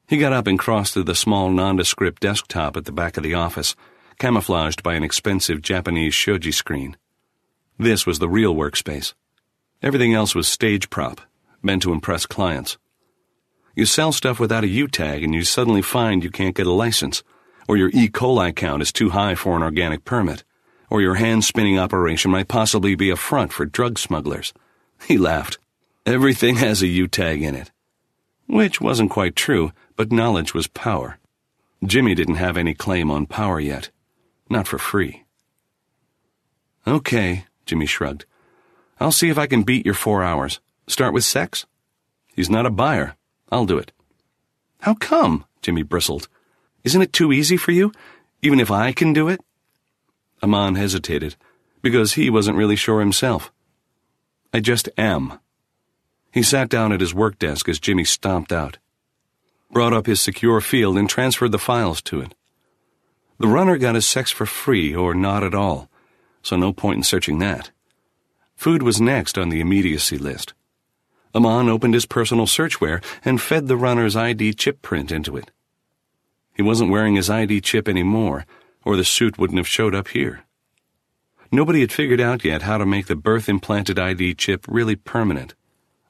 [0.08, 3.34] He got up and crossed to the small nondescript desktop at the back of the
[3.34, 3.76] office,
[4.20, 6.98] camouflaged by an expensive Japanese shoji screen.
[7.80, 9.16] This was the real workspace.
[9.82, 11.20] Everything else was stage prop,
[11.64, 12.78] meant to impress clients.
[13.76, 16.72] You sell stuff without a U tag and you suddenly find you can't get a
[16.72, 17.24] license,
[17.68, 18.08] or your E.
[18.08, 20.44] coli count is too high for an organic permit,
[20.90, 24.54] or your hand spinning operation might possibly be a front for drug smugglers.
[25.06, 25.58] He laughed.
[26.06, 27.72] Everything has a U tag in it.
[28.48, 31.20] Which wasn't quite true, but knowledge was power.
[31.86, 33.90] Jimmy didn't have any claim on power yet.
[34.50, 35.26] Not for free.
[36.88, 38.26] Okay, Jimmy shrugged.
[39.00, 40.60] I'll see if I can beat your four hours.
[40.88, 41.66] Start with sex?
[42.34, 43.16] He's not a buyer.
[43.52, 43.92] I'll do it.
[44.82, 45.46] How come?
[45.62, 46.30] Jimmy bristled.
[46.84, 47.92] Isn't it too easy for you?
[48.42, 49.42] Even if I can do it?
[50.44, 51.36] Amon hesitated,
[51.82, 53.52] because he wasn't really sure himself.
[54.54, 55.40] I just am.
[56.32, 58.78] He sat down at his work desk as Jimmy stomped out,
[59.72, 62.36] brought up his secure field, and transferred the files to it.
[63.40, 65.90] The runner got his sex for free or not at all,
[66.42, 67.72] so no point in searching that.
[68.56, 70.54] Food was next on the immediacy list.
[71.36, 75.52] Amon opened his personal searchware and fed the runner's ID chip print into it.
[76.56, 78.46] He wasn't wearing his ID chip anymore,
[78.88, 80.46] or the suit wouldn't have showed up here.
[81.52, 85.56] Nobody had figured out yet how to make the birth implanted ID chip really permanent,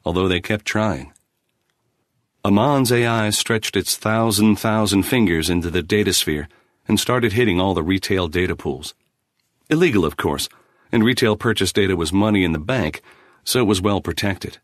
[0.06, 1.12] although they kept trying.
[2.46, 6.46] Amon's AI stretched its thousand thousand fingers into the datasphere
[6.88, 8.94] and started hitting all the retail data pools.
[9.72, 10.48] Illegal, of course,
[10.92, 13.02] and retail purchase data was money in the bank,
[13.44, 14.60] so it was well protected.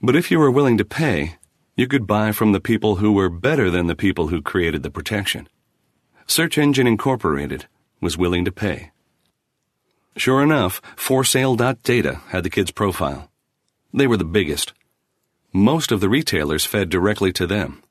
[0.00, 1.38] But if you were willing to pay,
[1.74, 4.92] you could buy from the people who were better than the people who created the
[4.92, 5.48] protection.
[6.28, 7.66] Search Engine Incorporated
[8.00, 8.90] was willing to pay.
[10.16, 13.30] Sure enough, ForSale.data had the kid's profile.
[13.94, 14.72] They were the biggest.
[15.52, 17.82] Most of the retailers fed directly to them.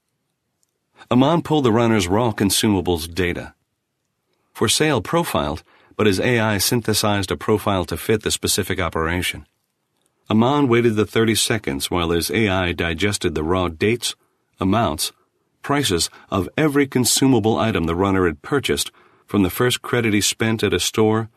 [1.09, 3.53] Amon pulled the runner's raw consumables data.
[4.53, 5.63] For sale profiled,
[5.95, 9.45] but his AI synthesized a profile to fit the specific operation.
[10.29, 14.15] Amon waited the 30 seconds while his AI digested the raw dates,
[14.59, 15.11] amounts,
[15.65, 18.91] prices of every consumable item the runner had purchased
[19.25, 21.27] from the first credit he spent at a store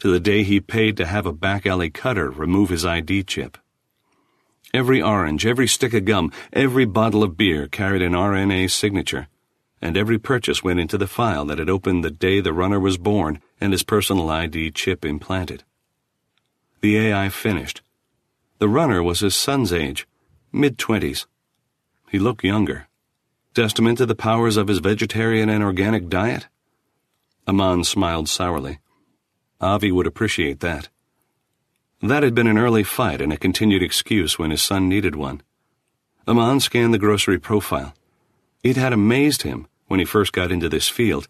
[0.00, 3.56] to the day he paid to have a back alley cutter remove his ID chip.
[4.74, 9.28] Every orange, every stick of gum, every bottle of beer carried an RNA signature,
[9.80, 12.98] and every purchase went into the file that had opened the day the runner was
[12.98, 15.62] born and his personal ID chip implanted.
[16.80, 17.82] The AI finished.
[18.58, 20.08] The runner was his son's age,
[20.50, 21.28] mid twenties.
[22.10, 22.88] He looked younger.
[23.56, 26.46] Testament to the powers of his vegetarian and organic diet?
[27.48, 28.80] Amon smiled sourly.
[29.62, 30.90] Avi would appreciate that.
[32.02, 35.40] That had been an early fight and a continued excuse when his son needed one.
[36.28, 37.94] Amon scanned the grocery profile.
[38.62, 41.26] It had amazed him, when he first got into this field,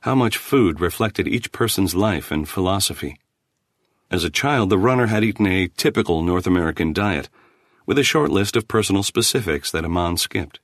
[0.00, 3.18] how much food reflected each person's life and philosophy.
[4.10, 7.30] As a child, the runner had eaten a typical North American diet,
[7.86, 10.60] with a short list of personal specifics that Amon skipped.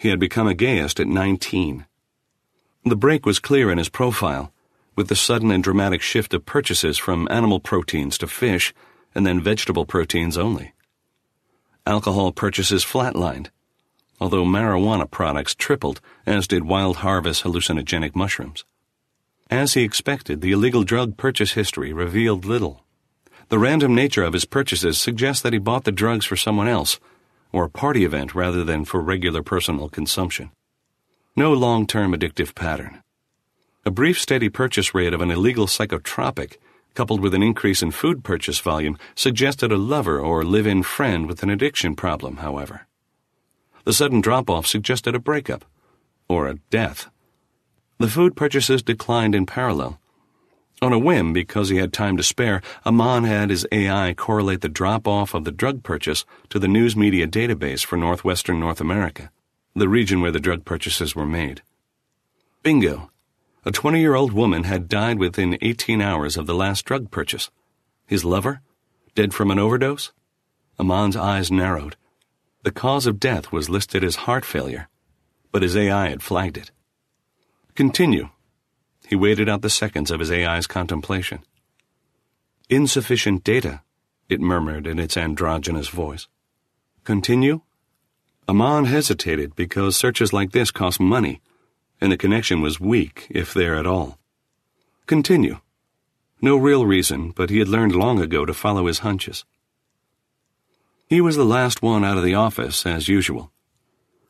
[0.00, 1.84] He had become a gayist at 19.
[2.86, 4.50] The break was clear in his profile,
[4.96, 8.72] with the sudden and dramatic shift of purchases from animal proteins to fish,
[9.14, 10.72] and then vegetable proteins only.
[11.86, 13.50] Alcohol purchases flatlined,
[14.18, 18.64] although marijuana products tripled, as did wild harvest hallucinogenic mushrooms.
[19.50, 22.86] As he expected, the illegal drug purchase history revealed little.
[23.50, 26.98] The random nature of his purchases suggests that he bought the drugs for someone else,
[27.52, 30.50] or a party event rather than for regular personal consumption.
[31.36, 33.02] No long term addictive pattern.
[33.84, 36.56] A brief steady purchase rate of an illegal psychotropic,
[36.94, 41.26] coupled with an increase in food purchase volume, suggested a lover or live in friend
[41.26, 42.86] with an addiction problem, however.
[43.84, 45.64] The sudden drop off suggested a breakup,
[46.28, 47.08] or a death.
[47.98, 49.98] The food purchases declined in parallel.
[50.82, 54.68] On a whim, because he had time to spare, Amon had his AI correlate the
[54.68, 59.30] drop off of the drug purchase to the news media database for northwestern North America,
[59.74, 61.60] the region where the drug purchases were made.
[62.62, 63.10] Bingo!
[63.66, 67.50] A 20 year old woman had died within 18 hours of the last drug purchase.
[68.06, 68.62] His lover?
[69.14, 70.12] Dead from an overdose?
[70.78, 71.96] Amon's eyes narrowed.
[72.62, 74.88] The cause of death was listed as heart failure,
[75.52, 76.70] but his AI had flagged it.
[77.74, 78.30] Continue.
[79.10, 81.40] He waited out the seconds of his AI's contemplation.
[82.68, 83.82] Insufficient data,
[84.28, 86.28] it murmured in its androgynous voice.
[87.02, 87.62] Continue?
[88.48, 91.40] Amon hesitated because searches like this cost money,
[92.00, 94.16] and the connection was weak, if there at all.
[95.06, 95.58] Continue.
[96.40, 99.44] No real reason, but he had learned long ago to follow his hunches.
[101.08, 103.50] He was the last one out of the office, as usual.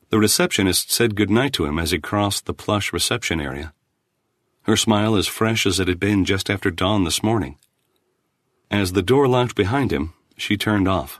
[0.09, 3.75] The receptionist said good night to him as he crossed the plush reception area.
[4.63, 7.57] Her smile as fresh as it had been just after dawn this morning.
[8.69, 11.19] As the door locked behind him, she turned off.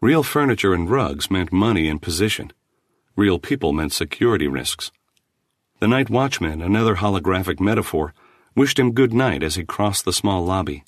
[0.00, 2.52] Real furniture and rugs meant money and position.
[3.16, 4.92] Real people meant security risks.
[5.80, 8.12] The night watchman, another holographic metaphor,
[8.54, 10.84] wished him good night as he crossed the small lobby.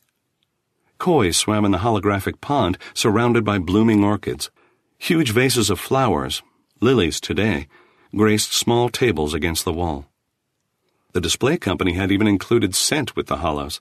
[0.99, 4.51] Koi swam in the holographic pond surrounded by blooming orchids.
[4.99, 6.43] Huge vases of flowers,
[6.81, 7.69] lilies today,
[8.15, 10.10] graced small tables against the wall.
[11.13, 13.81] The display company had even included scent with the holos.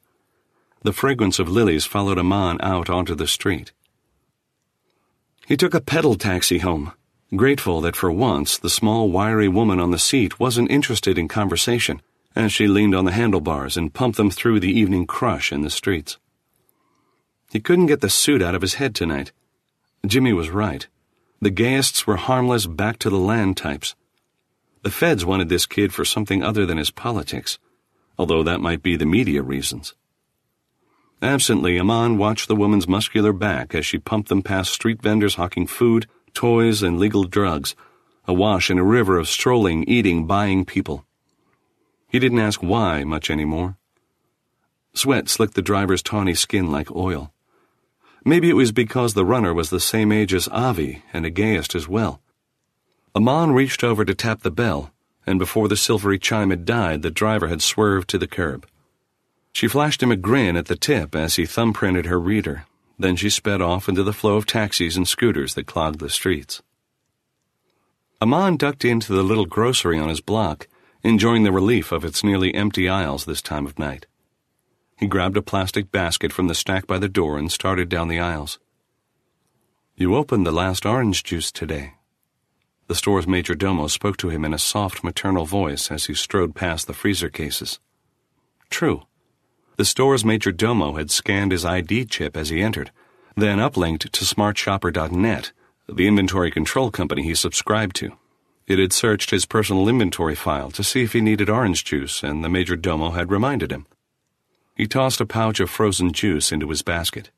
[0.81, 3.71] The fragrance of lilies followed Aman out onto the street.
[5.45, 6.93] He took a pedal taxi home,
[7.35, 12.01] grateful that for once the small, wiry woman on the seat wasn't interested in conversation
[12.35, 15.69] as she leaned on the handlebars and pumped them through the evening crush in the
[15.69, 16.17] streets.
[17.51, 19.31] He couldn't get the suit out of his head tonight.
[20.05, 20.87] Jimmy was right.
[21.41, 23.95] The gayists were harmless back to the land types.
[24.81, 27.59] The feds wanted this kid for something other than his politics,
[28.17, 29.93] although that might be the media reasons.
[31.21, 35.67] Absently, Amon watched the woman's muscular back as she pumped them past street vendors hawking
[35.67, 37.75] food, toys, and legal drugs,
[38.25, 41.05] awash in a river of strolling, eating, buying people.
[42.07, 43.75] He didn't ask why much anymore.
[44.93, 47.33] Sweat slicked the driver's tawny skin like oil.
[48.23, 51.75] Maybe it was because the runner was the same age as Avi and a gayist
[51.75, 52.21] as well.
[53.15, 54.91] Aman reached over to tap the bell,
[55.25, 58.67] and before the silvery chime had died, the driver had swerved to the curb.
[59.51, 62.65] She flashed him a grin at the tip as he thumbprinted her reader.
[62.97, 66.61] Then she sped off into the flow of taxis and scooters that clogged the streets.
[68.21, 70.67] Aman ducked into the little grocery on his block,
[71.03, 74.05] enjoying the relief of its nearly empty aisles this time of night.
[74.97, 78.19] He grabbed a plastic basket from the stack by the door and started down the
[78.19, 78.59] aisles.
[79.95, 81.93] You opened the last orange juice today,
[82.89, 86.55] the store's major domo spoke to him in a soft maternal voice as he strode
[86.55, 87.79] past the freezer cases.
[88.71, 89.03] True.
[89.77, 92.89] The store's major domo had scanned his ID chip as he entered,
[93.37, 95.51] then uplinked to smartshopper.net,
[95.87, 98.13] the inventory control company he subscribed to.
[98.65, 102.43] It had searched his personal inventory file to see if he needed orange juice, and
[102.43, 103.85] the major domo had reminded him.
[104.75, 107.29] He tossed a pouch of frozen juice into his basket.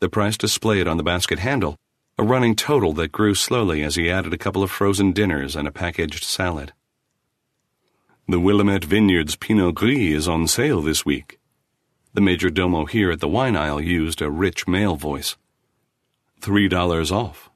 [0.00, 1.76] The price displayed on the basket handle
[2.18, 5.68] a running total that grew slowly as he added a couple of frozen dinners and
[5.68, 6.72] a packaged salad.
[8.26, 11.38] The Willamette Vineyards Pinot Gris is on sale this week.
[12.14, 15.36] The major domo here at the wine aisle used a rich male voice.
[16.40, 17.50] Three dollars off.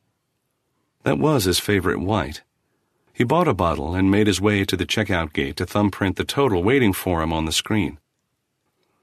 [1.05, 2.43] That was his favorite white.
[3.15, 6.25] He bought a bottle and made his way to the checkout gate to thumbprint the
[6.25, 7.99] total waiting for him on the screen.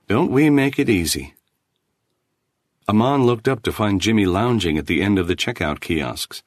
[0.07, 1.33] Don't we make it easy?
[2.89, 6.41] Aman looked up to find Jimmy lounging at the end of the checkout kiosks.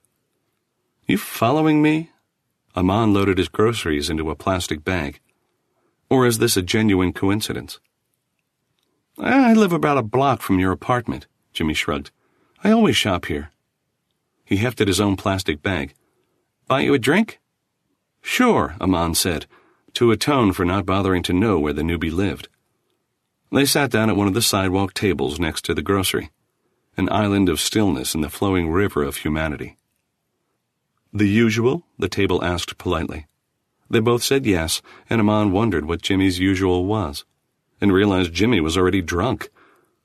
[1.06, 2.10] You following me?
[2.74, 5.20] Aman loaded his groceries into a plastic bag.
[6.08, 7.78] Or is this a genuine coincidence?
[9.18, 12.10] Ah, I live about a block from your apartment, Jimmy shrugged.
[12.64, 13.50] I always shop here.
[14.44, 15.92] He hefted his own plastic bag.
[16.66, 17.38] Buy you a drink?
[18.22, 19.46] Sure, Aman said,
[19.94, 22.48] to atone for not bothering to know where the newbie lived.
[23.52, 26.30] They sat down at one of the sidewalk tables next to the grocery,
[26.96, 29.76] an island of stillness in the flowing river of humanity.
[31.12, 31.84] The usual?
[31.98, 33.26] the table asked politely.
[33.90, 37.24] They both said yes, and Aman wondered what Jimmy's usual was,
[37.80, 39.50] and realized Jimmy was already drunk.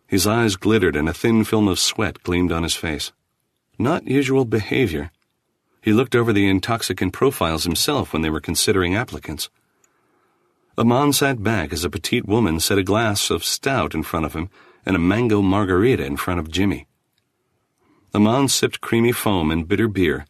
[0.08, 3.12] His eyes glittered and a thin film of sweat gleamed on his face.
[3.78, 5.12] Not usual behavior.
[5.82, 9.52] He looked over the intoxicant profiles himself when they were considering applicants.
[10.78, 14.34] Aman sat back as a petite woman set a glass of stout in front of
[14.34, 14.50] him
[14.86, 16.86] and a mango margarita in front of Jimmy.
[18.14, 20.26] Aman sipped creamy foam and bitter beer,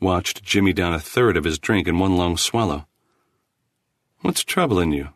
[0.00, 2.86] watched Jimmy down a third of his drink in one long swallow.
[4.22, 5.10] What's troubling you?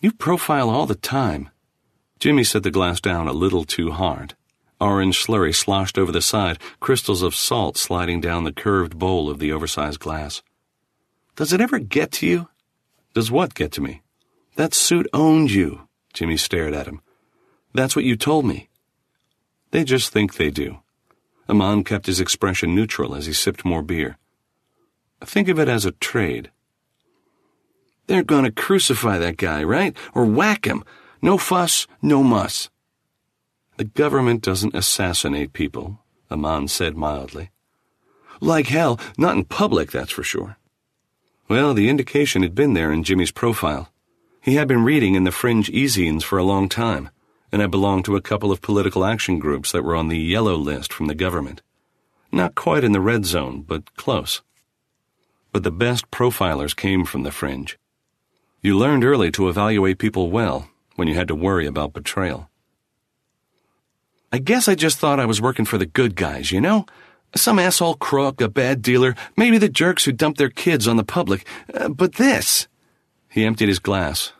[0.00, 1.50] You profile all the time.
[2.18, 4.34] Jimmy set the glass down a little too hard.
[4.80, 9.38] Orange slurry sloshed over the side, crystals of salt sliding down the curved bowl of
[9.38, 10.42] the oversized glass.
[11.36, 12.48] Does it ever get to you?
[13.14, 14.02] Does what get to me?
[14.56, 15.88] That suit owned you.
[16.12, 17.00] Jimmy stared at him.
[17.72, 18.68] That's what you told me.
[19.70, 20.80] They just think they do.
[21.48, 24.16] Aman kept his expression neutral as he sipped more beer.
[25.20, 26.50] Think of it as a trade.
[28.06, 29.96] They're going to crucify that guy, right?
[30.14, 30.84] Or whack him.
[31.22, 32.70] No fuss, no muss.
[33.76, 36.00] The government doesn't assassinate people,
[36.30, 37.50] Aman said mildly.
[38.40, 40.56] Like hell, not in public, that's for sure.
[41.50, 43.92] Well, the indication had been there in Jimmy's profile.
[44.40, 47.10] He had been reading in the fringe e-zines for a long time,
[47.50, 50.54] and had belonged to a couple of political action groups that were on the yellow
[50.54, 51.60] list from the government.
[52.30, 54.42] Not quite in the red zone, but close.
[55.50, 57.76] But the best profilers came from the fringe.
[58.62, 62.48] You learned early to evaluate people well when you had to worry about betrayal.
[64.30, 66.86] I guess I just thought I was working for the good guys, you know?
[67.34, 71.04] Some asshole crook, a bad dealer, maybe the jerks who dump their kids on the
[71.04, 71.46] public.
[71.72, 72.66] Uh, but this.
[73.28, 74.32] He emptied his glass.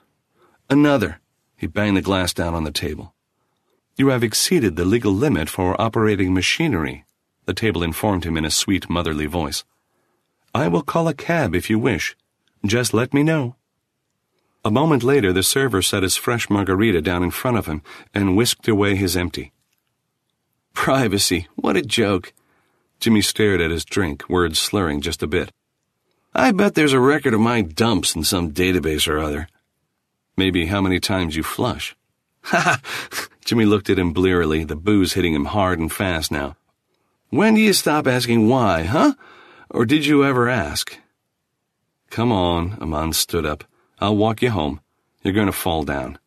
[0.69, 1.21] Another.
[1.57, 3.15] He banged the glass down on the table.
[3.97, 7.05] You have exceeded the legal limit for operating machinery,
[7.45, 9.65] the table informed him in a sweet motherly voice.
[10.55, 12.17] I will call a cab if you wish.
[12.65, 13.57] Just let me know.
[14.65, 17.83] A moment later, the server set his fresh margarita down in front of him
[18.15, 19.53] and whisked away his empty.
[20.75, 22.33] Privacy, what a joke.
[23.01, 25.51] Jimmy stared at his drink, words slurring just a bit.
[26.35, 29.49] I bet there's a record of my dumps in some database or other.
[30.37, 31.97] Maybe how many times you flush.
[32.45, 33.27] Ha ha!
[33.45, 36.57] Jimmy looked at him blearily, the booze hitting him hard and fast now.
[37.31, 39.15] When do you stop asking why, huh?
[39.69, 40.99] Or did you ever ask?
[42.11, 43.65] Come on, Amon stood up.
[43.99, 44.81] I'll walk you home.
[45.23, 46.19] You're going to fall down.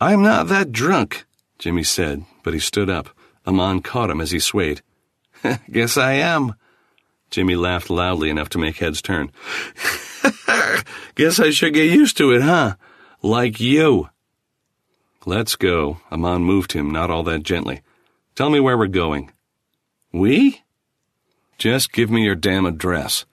[0.00, 1.24] I'm not that drunk,
[1.58, 3.10] Jimmy said, but he stood up.
[3.46, 4.82] Amon caught him as he swayed.
[5.70, 6.54] Guess I am.
[7.30, 9.30] Jimmy laughed loudly enough to make heads turn.
[11.14, 12.76] Guess I should get used to it, huh?
[13.22, 14.08] Like you.
[15.26, 15.98] Let's go.
[16.10, 17.82] Aman moved him, not all that gently.
[18.34, 19.30] Tell me where we're going.
[20.12, 20.62] We?
[21.58, 23.26] Just give me your damn address.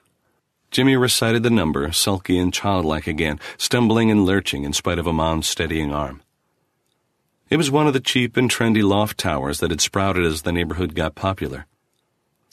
[0.72, 5.47] Jimmy recited the number, sulky and childlike again, stumbling and lurching in spite of Aman's
[5.47, 6.22] steadying arm.
[7.49, 10.51] It was one of the cheap and trendy loft towers that had sprouted as the
[10.51, 11.68] neighborhood got popular.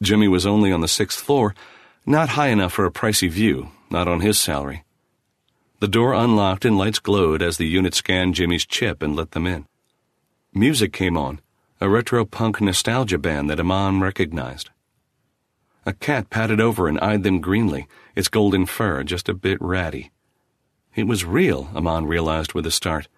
[0.03, 1.55] Jimmy was only on the sixth floor,
[2.05, 4.85] not high enough for a pricey view, not on his salary.
[5.79, 9.47] The door unlocked and lights glowed as the unit scanned Jimmy's chip and let them
[9.47, 9.67] in.
[10.53, 11.41] Music came on,
[11.81, 14.71] a retro punk nostalgia band that Aman recognized.
[15.87, 20.11] A cat padded over and eyed them greenly, its golden fur just a bit ratty.
[20.95, 23.09] It was real, Aman realized with a start.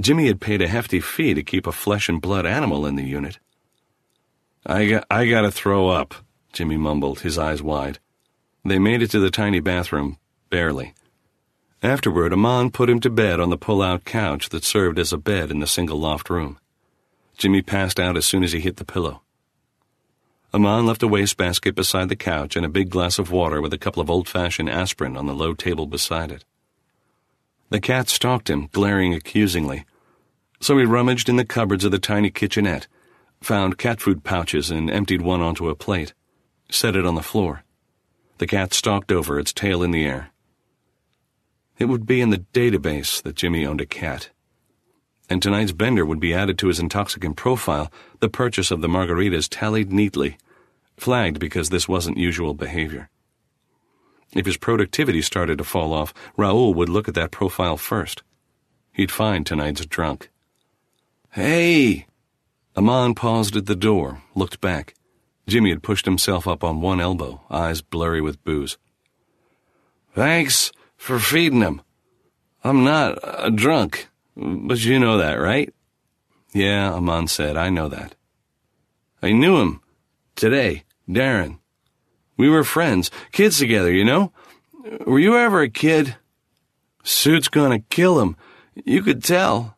[0.00, 3.04] Jimmy had paid a hefty fee to keep a flesh and blood animal in the
[3.04, 3.38] unit.
[4.66, 6.14] I got, I gotta throw up,
[6.52, 7.98] Jimmy mumbled, his eyes wide.
[8.64, 10.18] They made it to the tiny bathroom,
[10.50, 10.94] barely.
[11.82, 15.50] Afterward, Aman put him to bed on the pull-out couch that served as a bed
[15.50, 16.58] in the single loft room.
[17.38, 19.22] Jimmy passed out as soon as he hit the pillow.
[20.52, 23.78] Aman left a wastebasket beside the couch and a big glass of water with a
[23.78, 26.44] couple of old-fashioned aspirin on the low table beside it.
[27.70, 29.86] The cat stalked him, glaring accusingly.
[30.60, 32.88] So he rummaged in the cupboards of the tiny kitchenette,
[33.42, 36.14] found cat food pouches and emptied one onto a plate,
[36.70, 37.64] set it on the floor.
[38.38, 40.30] The cat stalked over, its tail in the air.
[41.78, 44.30] It would be in the database that Jimmy owned a cat.
[45.28, 49.48] And tonight's bender would be added to his intoxicant profile, the purchase of the margaritas
[49.50, 50.36] tallied neatly,
[50.96, 53.08] flagged because this wasn't usual behavior.
[54.32, 58.22] If his productivity started to fall off, Raoul would look at that profile first.
[58.92, 60.30] He'd find tonight's drunk.
[61.30, 62.06] Hey!
[62.76, 64.94] Aman paused at the door, looked back.
[65.46, 68.78] Jimmy had pushed himself up on one elbow, eyes blurry with booze.
[70.14, 71.82] Thanks for feeding him.
[72.62, 75.72] I'm not a drunk, but you know that, right?
[76.52, 78.14] Yeah, Amon said, I know that.
[79.22, 79.80] I knew him.
[80.36, 81.58] Today, Darren.
[82.36, 84.32] We were friends, kids together, you know?
[85.06, 86.16] Were you ever a kid?
[87.02, 88.36] Suit's gonna kill him.
[88.84, 89.76] You could tell.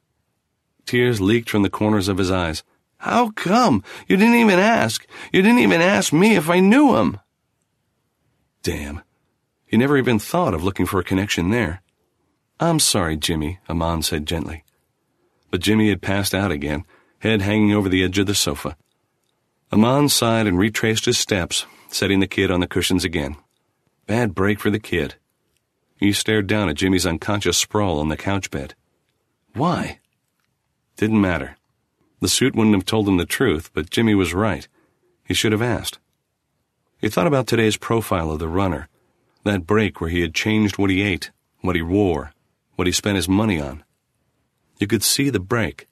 [0.86, 2.62] Tears leaked from the corners of his eyes.
[3.03, 3.82] How come?
[4.07, 5.05] You didn't even ask.
[5.32, 7.18] You didn't even ask me if I knew him.
[8.62, 9.03] Damn.
[9.66, 11.82] He never even thought of looking for a connection there.
[12.61, 14.62] I'm sorry, Jimmy, Aman said gently.
[15.50, 16.84] But Jimmy had passed out again,
[17.18, 18.76] head hanging over the edge of the sofa.
[19.72, 23.34] Aman sighed and retraced his steps, setting the kid on the cushions again.
[24.07, 25.16] Bad break for the kid.
[25.96, 28.76] He stared down at Jimmy's unconscious sprawl on the couch bed.
[29.55, 29.98] Why?
[30.96, 31.57] Didn't matter.
[32.22, 34.68] The suit wouldn't have told him the truth, but Jimmy was right.
[35.24, 35.98] He should have asked.
[37.00, 38.88] He thought about today's profile of the runner,
[39.42, 42.32] that break where he had changed what he ate, what he wore,
[42.76, 43.82] what he spent his money on.
[44.78, 45.88] You could see the break.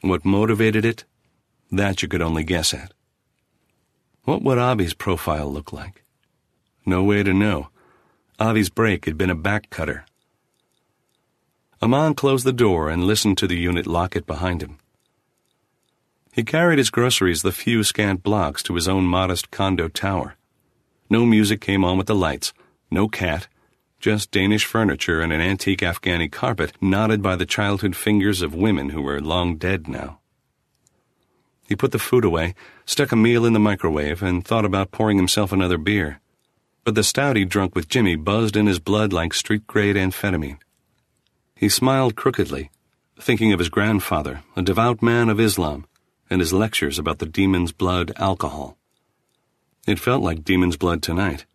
[0.00, 1.04] What motivated it,
[1.70, 2.94] that you could only guess at.
[4.24, 6.04] What would Avi's profile look like?
[6.86, 7.68] No way to know.
[8.40, 10.06] Avi's break had been a back cutter.
[11.82, 14.78] Aman closed the door and listened to the unit lock it behind him.
[16.36, 20.36] He carried his groceries the few scant blocks to his own modest condo tower.
[21.08, 22.52] No music came on with the lights,
[22.90, 23.48] no cat,
[24.00, 28.90] just Danish furniture and an antique Afghani carpet knotted by the childhood fingers of women
[28.90, 30.20] who were long dead now.
[31.66, 35.16] He put the food away, stuck a meal in the microwave, and thought about pouring
[35.16, 36.20] himself another beer.
[36.84, 40.58] But the stout he'd drunk with Jimmy buzzed in his blood like street-grade amphetamine.
[41.54, 42.70] He smiled crookedly,
[43.18, 45.86] thinking of his grandfather, a devout man of Islam,
[46.28, 48.76] and his lectures about the demon's blood alcohol.
[49.86, 51.46] It felt like demon's blood tonight.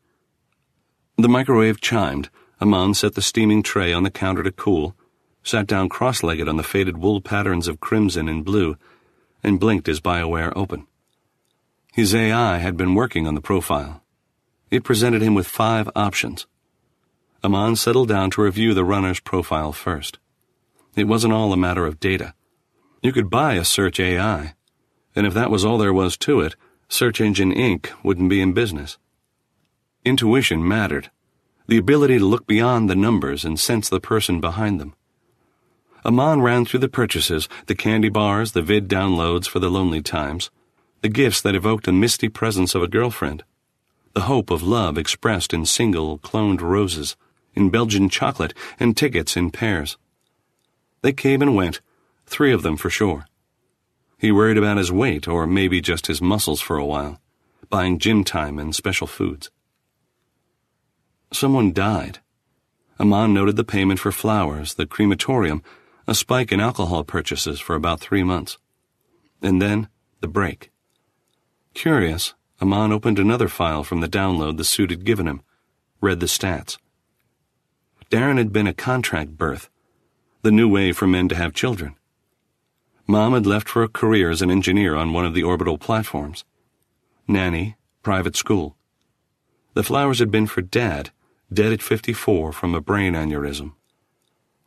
[1.18, 2.30] The microwave chimed.
[2.62, 4.96] Aman set the steaming tray on the counter to cool,
[5.44, 8.78] sat down cross-legged on the faded wool patterns of crimson and blue,
[9.44, 10.86] and blinked his BioWare open.
[11.92, 14.04] His AI had been working on the profile.
[14.70, 16.46] It presented him with five options.
[17.44, 20.20] Amon settled down to review the runner's profile first.
[20.96, 22.34] It wasn't all a matter of data.
[23.02, 24.54] You could buy a search AI,
[25.16, 26.56] and if that was all there was to it,
[26.88, 27.90] Search Engine Inc.
[28.04, 28.98] wouldn't be in business.
[30.04, 31.12] Intuition mattered,
[31.68, 34.94] the ability to look beyond the numbers and sense the person behind them.
[36.04, 40.50] Amon ran through the purchases, the candy bars, the vid downloads for the lonely times,
[41.02, 43.44] the gifts that evoked the misty presence of a girlfriend,
[44.14, 47.16] the hope of love expressed in single, cloned roses,
[47.54, 49.98] in Belgian chocolate, and tickets in pairs.
[51.02, 51.82] They came and went,
[52.26, 53.26] three of them for sure.
[54.22, 57.20] He worried about his weight or maybe just his muscles for a while,
[57.72, 59.50] buying gym time and special foods.
[61.34, 62.20] Someone died.
[63.00, 65.64] Amon noted the payment for flowers, the crematorium,
[66.06, 68.60] a spike in alcohol purchases for about three months.
[69.42, 69.88] And then,
[70.20, 70.70] the break.
[71.74, 75.42] Curious, Amon opened another file from the download the suit had given him,
[76.00, 76.78] read the stats.
[78.12, 79.72] Darren had been a contract birth,
[80.44, 81.96] the new way for men to have children.
[83.08, 86.46] Mom had left for a career as an engineer on one of the orbital platforms.
[87.28, 88.76] Nanny, private school.
[89.74, 91.12] The flowers had been for Dad,
[91.52, 93.74] dead at 54 from a brain aneurysm.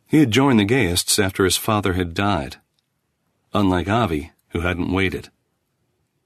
[0.07, 2.57] He had joined the gayists after his father had died.
[3.53, 5.29] Unlike Avi, who hadn't waited.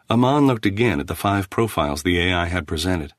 [0.09, 3.13] Amon looked again at the five profiles the AI had presented.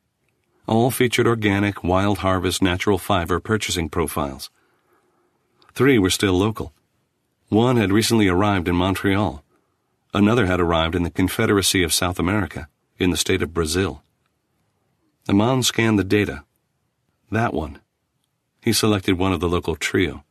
[0.67, 4.51] All featured organic, wild harvest, natural fiber purchasing profiles.
[5.75, 6.73] Three were still local.
[7.51, 9.43] One had recently arrived in Montreal.
[10.15, 14.05] Another had arrived in the Confederacy of South America, in the state of Brazil.
[15.29, 16.45] Amon scanned the data.
[17.29, 17.81] That one.
[18.63, 20.23] He selected one of the local trio.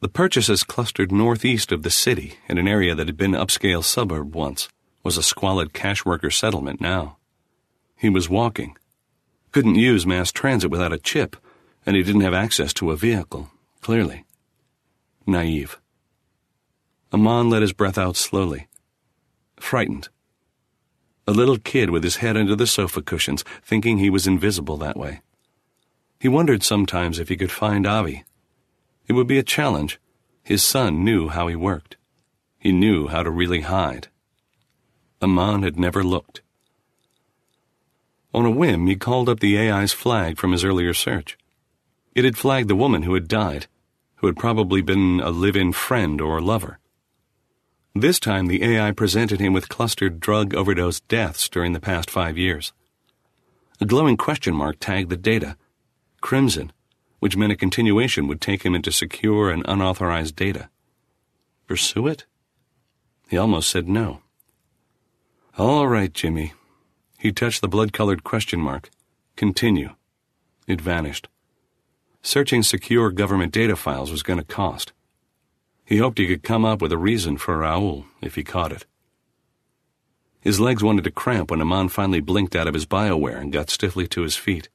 [0.00, 4.34] The purchases clustered northeast of the city in an area that had been upscale suburb
[4.34, 4.68] once
[5.02, 7.16] was a squalid cash worker settlement now.
[7.96, 8.76] He was walking.
[9.50, 11.36] Couldn't use mass transit without a chip,
[11.86, 13.50] and he didn't have access to a vehicle,
[13.80, 14.26] clearly.
[15.26, 15.78] Naive.
[17.12, 18.68] Amon let his breath out slowly.
[19.56, 20.08] Frightened.
[21.26, 24.96] A little kid with his head under the sofa cushions, thinking he was invisible that
[24.96, 25.20] way.
[26.18, 28.24] He wondered sometimes if he could find Avi.
[29.06, 30.00] It would be a challenge.
[30.42, 31.96] His son knew how he worked.
[32.58, 34.08] He knew how to really hide.
[35.20, 36.40] Amon had never looked.
[38.34, 41.36] On a whim, he called up the AI's flag from his earlier search.
[42.14, 43.66] It had flagged the woman who had died,
[44.16, 46.78] who had probably been a live in friend or lover.
[47.94, 52.38] This time, the AI presented him with clustered drug overdose deaths during the past five
[52.38, 52.72] years.
[53.80, 55.56] A glowing question mark tagged the data
[56.22, 56.72] Crimson,
[57.18, 60.70] which meant a continuation would take him into secure and unauthorized data.
[61.66, 62.24] Pursue it?
[63.28, 64.20] He almost said no.
[65.58, 66.54] All right, Jimmy.
[67.18, 68.88] He touched the blood colored question mark.
[69.36, 69.90] Continue.
[70.66, 71.28] It vanished.
[72.22, 74.92] Searching secure government data files was going to cost.
[75.84, 78.86] He hoped he could come up with a reason for Raoul if he caught it.
[80.40, 83.70] His legs wanted to cramp when Amon finally blinked out of his bioware and got
[83.70, 84.68] stiffly to his feet.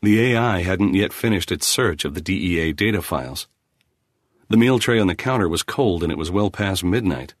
[0.00, 3.48] The AI hadn't yet finished its search of the DEA data files.
[4.48, 7.34] The meal tray on the counter was cold and it was well past midnight.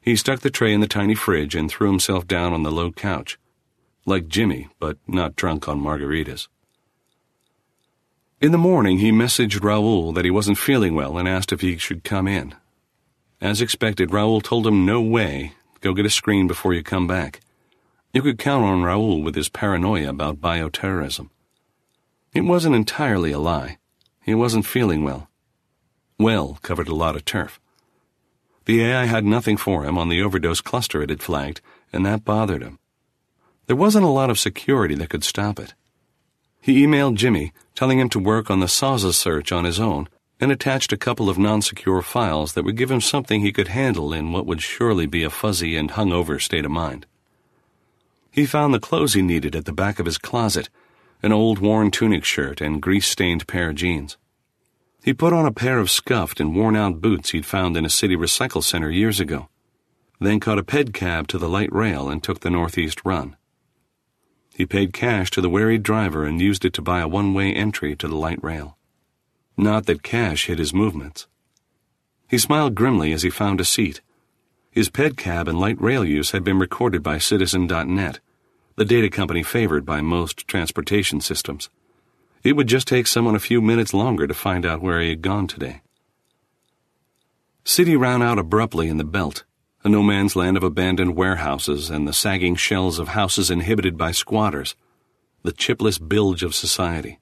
[0.00, 2.90] He stuck the tray in the tiny fridge and threw himself down on the low
[2.90, 3.38] couch.
[4.04, 6.48] Like Jimmy, but not drunk on margaritas.
[8.42, 11.78] In the morning, he messaged Raoul that he wasn't feeling well and asked if he
[11.78, 12.56] should come in.
[13.40, 17.38] As expected, Raoul told him no way, go get a screen before you come back.
[18.12, 21.30] You could count on Raoul with his paranoia about bioterrorism.
[22.34, 23.78] It wasn't entirely a lie.
[24.24, 25.28] He wasn't feeling well.
[26.18, 27.60] Well covered a lot of turf.
[28.64, 31.60] The AI had nothing for him on the overdose cluster it had flagged,
[31.92, 32.80] and that bothered him.
[33.68, 35.74] There wasn't a lot of security that could stop it.
[36.62, 40.08] He emailed Jimmy, telling him to work on the SAZA search on his own,
[40.38, 44.12] and attached a couple of non-secure files that would give him something he could handle
[44.12, 47.04] in what would surely be a fuzzy and hungover state of mind.
[48.30, 50.70] He found the clothes he needed at the back of his closet,
[51.20, 54.16] an old worn tunic shirt and grease-stained pair of jeans.
[55.02, 57.90] He put on a pair of scuffed and worn out boots he'd found in a
[57.90, 59.48] city recycle center years ago,
[60.20, 63.36] then caught a pedcab to the light rail and took the northeast run.
[64.62, 67.52] He paid cash to the wary driver and used it to buy a one way
[67.52, 68.78] entry to the light rail.
[69.56, 71.26] Not that cash hid his movements.
[72.28, 74.02] He smiled grimly as he found a seat.
[74.70, 78.20] His pedcab and light rail use had been recorded by Citizen.net,
[78.76, 81.68] the data company favored by most transportation systems.
[82.44, 85.22] It would just take someone a few minutes longer to find out where he had
[85.22, 85.82] gone today.
[87.64, 89.42] City ran out abruptly in the belt,
[89.84, 94.12] a no man's land of abandoned warehouses and the sagging shells of houses inhibited by
[94.12, 94.76] squatters,
[95.42, 97.18] the chipless bilge of society.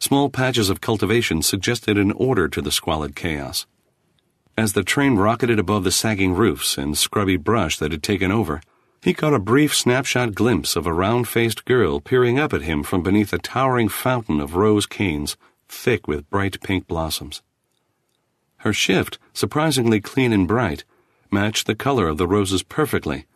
[0.00, 3.66] Small patches of cultivation suggested an order to the squalid chaos.
[4.56, 8.60] As the train rocketed above the sagging roofs and scrubby brush that had taken over,
[9.00, 12.82] he caught a brief snapshot glimpse of a round faced girl peering up at him
[12.82, 15.36] from beneath a towering fountain of rose canes,
[15.68, 17.42] thick with bright pink blossoms.
[18.58, 20.84] Her shift, surprisingly clean and bright,
[21.34, 23.26] matched the color of the roses perfectly,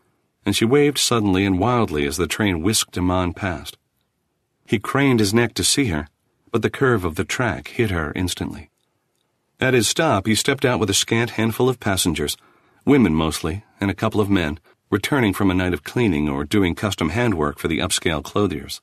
[0.46, 3.76] and she waved suddenly and wildly as the train whisked him on past.
[4.64, 6.08] He craned his neck to see her,
[6.50, 8.70] but the curve of the track hit her instantly.
[9.60, 12.36] At his stop, he stepped out with a scant handful of passengers,
[12.84, 16.74] women mostly, and a couple of men, returning from a night of cleaning or doing
[16.74, 18.80] custom handwork for the upscale clothiers.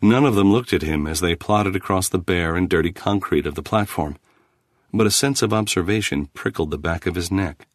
[0.00, 3.46] None of them looked at him as they plodded across the bare and dirty concrete
[3.46, 4.16] of the platform,
[4.94, 7.66] but a sense of observation prickled the back of his neck.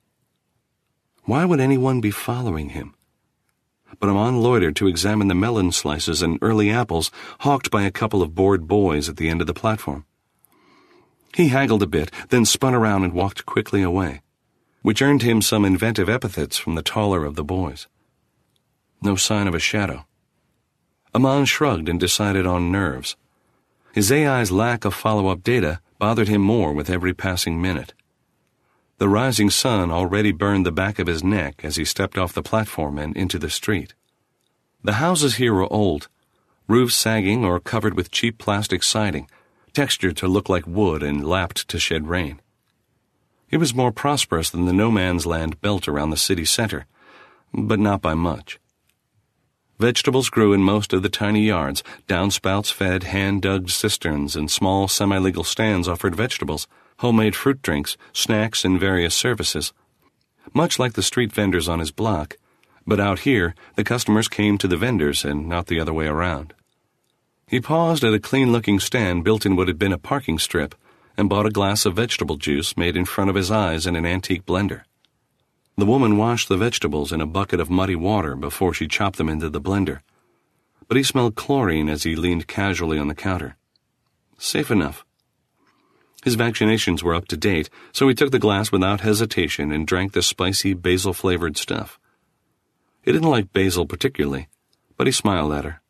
[1.25, 2.95] Why would anyone be following him?
[3.99, 8.21] but Aman loitered to examine the melon slices and early apples hawked by a couple
[8.21, 10.05] of bored boys at the end of the platform.
[11.33, 14.21] He haggled a bit, then spun around and walked quickly away,
[14.81, 17.87] which earned him some inventive epithets from the taller of the boys.
[19.01, 20.05] No sign of a shadow.
[21.13, 23.15] Aman shrugged and decided on nerves.
[23.93, 27.93] His AI's lack of follow up data bothered him more with every passing minute.
[28.97, 32.41] The rising sun already burned the back of his neck as he stepped off the
[32.41, 33.93] platform and into the street.
[34.83, 36.07] The houses here were old,
[36.67, 39.29] roofs sagging or covered with cheap plastic siding,
[39.73, 42.39] textured to look like wood and lapped to shed rain.
[43.49, 46.85] It was more prosperous than the no man's land belt around the city center,
[47.53, 48.59] but not by much.
[49.77, 51.83] Vegetables grew in most of the tiny yards.
[52.07, 56.65] Downspouts fed hand dug cisterns, and small semi legal stands offered vegetables
[56.97, 59.73] homemade fruit drinks, snacks, and various services.
[60.53, 62.37] Much like the street vendors on his block,
[62.87, 66.53] but out here the customers came to the vendors and not the other way around.
[67.47, 70.73] He paused at a clean looking stand built in what had been a parking strip
[71.17, 74.05] and bought a glass of vegetable juice made in front of his eyes in an
[74.05, 74.83] antique blender.
[75.77, 79.29] The woman washed the vegetables in a bucket of muddy water before she chopped them
[79.29, 79.99] into the blender.
[80.87, 83.57] But he smelled chlorine as he leaned casually on the counter.
[84.37, 85.04] Safe enough.
[86.25, 90.13] His vaccinations were up to date, so he took the glass without hesitation and drank
[90.13, 91.99] the spicy basil flavored stuff.
[93.03, 94.47] He didn't like basil particularly,
[94.97, 95.81] but he smiled at her.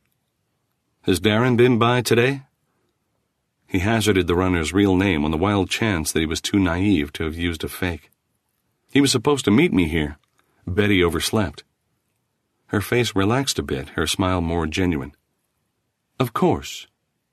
[1.04, 2.42] Has Darren been by today?
[3.66, 7.14] He hazarded the runner's real name on the wild chance that he was too naive
[7.14, 8.12] to have used a fake.
[8.92, 10.18] He was supposed to meet me here.
[10.68, 11.64] Betty overslept.
[12.68, 15.14] Her face relaxed a bit, her smile more genuine.
[16.20, 16.88] Of course.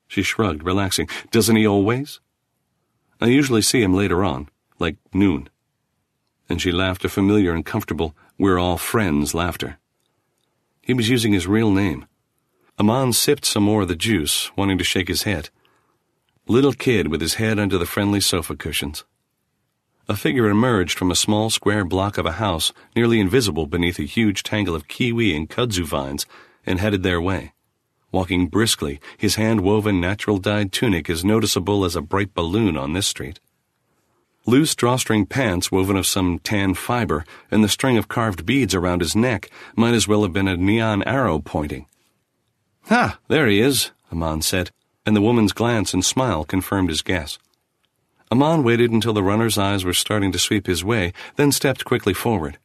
[0.07, 1.09] She shrugged, relaxing.
[1.33, 2.21] Doesn't he always?
[3.23, 4.49] I usually see him later on,
[4.81, 5.49] like noon.
[6.49, 9.79] And she laughed a familiar and comfortable, we're all friends laughter.
[10.81, 12.07] He was using his real name.
[12.81, 15.51] Aman sipped some more of the juice, wanting to shake his head.
[16.49, 19.05] Little kid with his head under the friendly sofa cushions.
[20.09, 24.15] A figure emerged from a small square block of a house, nearly invisible beneath a
[24.19, 26.27] huge tangle of kiwi and kudzu vines,
[26.67, 27.53] and headed their way
[28.13, 33.41] walking briskly, his hand-woven natural-dyed tunic as noticeable as a bright balloon on this street.
[34.45, 39.01] Loose drawstring pants woven of some tan fiber and the string of carved beads around
[39.01, 41.87] his neck might as well have been a neon arrow pointing.
[42.87, 43.19] Ha!
[43.29, 44.71] There he is, Aman said,
[45.07, 47.39] and the woman's glance and smile confirmed his guess.
[48.33, 52.15] Aman waited until the runner's eyes were starting to sweep his way, then stepped quickly
[52.15, 52.59] forward.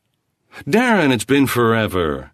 [0.66, 2.32] Darren, it's been forever,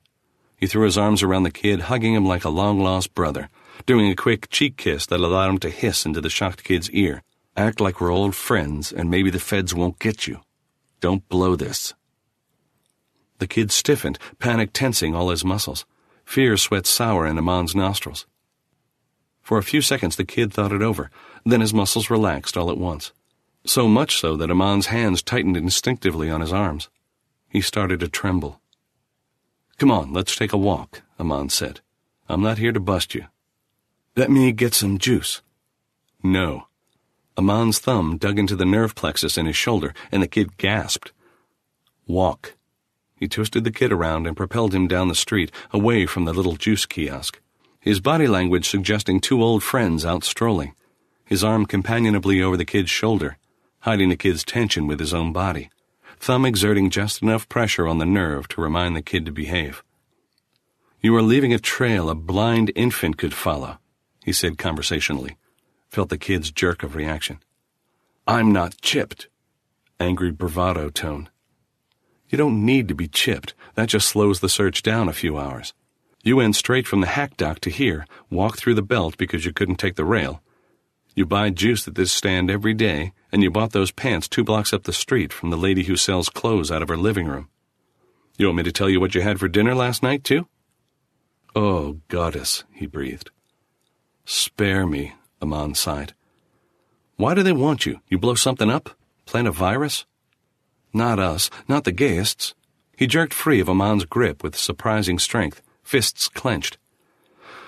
[0.64, 3.49] he threw his arms around the kid, hugging him like a long lost brother,
[3.86, 7.22] doing a quick cheek kiss that allowed him to hiss into the shocked kid's ear.
[7.57, 10.39] Act like we're old friends, and maybe the feds won't get you.
[11.01, 11.93] Don't blow this.
[13.39, 15.86] The kid stiffened, panic tensing all his muscles.
[16.24, 18.26] Fear sweat sour in Amon's nostrils.
[19.41, 21.11] For a few seconds, the kid thought it over.
[21.45, 23.11] Then his muscles relaxed all at once.
[23.66, 26.88] So much so that Amon's hands tightened instinctively on his arms.
[27.49, 28.61] He started to tremble.
[29.78, 31.82] Come on, let's take a walk, Aman said.
[32.30, 33.26] I'm not here to bust you.
[34.15, 35.41] Let me get some juice.
[36.21, 36.67] No.
[37.36, 41.11] Aman's thumb dug into the nerve plexus in his shoulder, and the kid gasped.
[42.07, 42.55] Walk.
[43.15, 46.55] He twisted the kid around and propelled him down the street, away from the little
[46.55, 47.41] juice kiosk.
[47.80, 50.76] His body language suggesting two old friends out strolling,
[51.26, 53.38] his arm companionably over the kid's shoulder,
[53.80, 55.69] hiding the kid's tension with his own body
[56.24, 59.84] thumb exerting just enough pressure on the nerve to remind the kid to behave.
[61.01, 63.78] You are leaving a trail a blind infant could follow,
[64.24, 65.36] he said conversationally,
[65.89, 67.39] felt the kid's jerk of reaction.
[68.26, 69.28] I'm not chipped.
[69.99, 71.28] Angry bravado tone.
[72.30, 73.53] You don't need to be chipped.
[73.76, 75.74] That just slows the search down a few hours.
[76.24, 79.51] You went straight from the hack dock to here, walked through the belt because you
[79.51, 80.41] couldn't take the rail.
[81.16, 84.74] You buy juice at this stand every day, and you bought those pants two blocks
[84.74, 87.49] up the street from the lady who sells clothes out of her living room.
[88.38, 90.47] You want me to tell you what you had for dinner last night, too?
[91.55, 93.30] Oh, goddess, he breathed.
[94.26, 96.14] Spare me, Aman sighed.
[97.16, 97.99] Why do they want you?
[98.09, 98.89] You blow something up?
[99.26, 100.05] Plant a virus?
[100.93, 102.55] Not us, not the Gaists.
[102.97, 106.78] He jerked free of Aman's grip with surprising strength, fists clenched.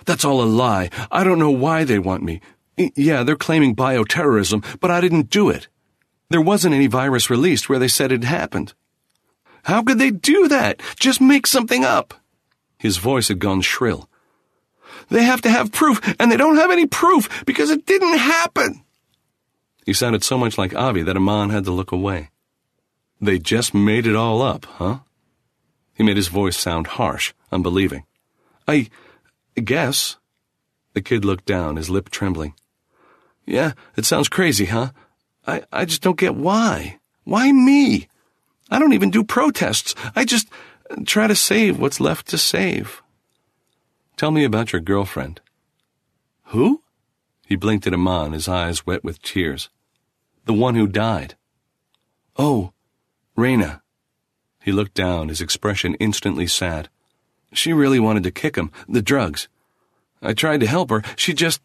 [0.06, 0.89] That's all a lie.
[1.12, 2.41] I don't know why they want me.
[2.78, 5.68] Yeah, they're claiming bioterrorism, but I didn't do it.
[6.30, 8.74] There wasn't any virus released where they said it happened.
[9.64, 10.82] How could they do that?
[11.00, 12.14] Just make something up.
[12.78, 14.10] His voice had gone shrill.
[15.10, 18.84] They have to have proof, and they don't have any proof because it didn't happen.
[19.86, 22.30] He sounded so much like Avi that Aman had to look away.
[23.22, 25.00] They just made it all up, huh?
[25.94, 28.04] He made his voice sound harsh, unbelieving.
[28.68, 28.90] I
[29.56, 30.18] guess.
[30.94, 32.54] The kid looked down, his lip trembling.
[33.46, 34.91] Yeah, it sounds crazy, huh?
[35.46, 37.00] I, I just don't get why.
[37.24, 38.08] Why me?
[38.72, 39.93] I don't even do protests.
[40.16, 40.48] I just
[41.06, 43.02] try to save what's left to save.
[44.18, 45.41] Tell me about your girlfriend.
[46.46, 46.82] Who?
[47.46, 49.70] He blinked at Aman, his eyes wet with tears.
[50.46, 51.36] The one who died.
[52.38, 52.74] Oh,
[53.38, 53.82] Raina.
[54.64, 56.89] He looked down, his expression instantly sad.
[57.54, 59.48] She really wanted to kick him, the drugs.
[60.22, 61.04] I tried to help her.
[61.16, 61.62] She just.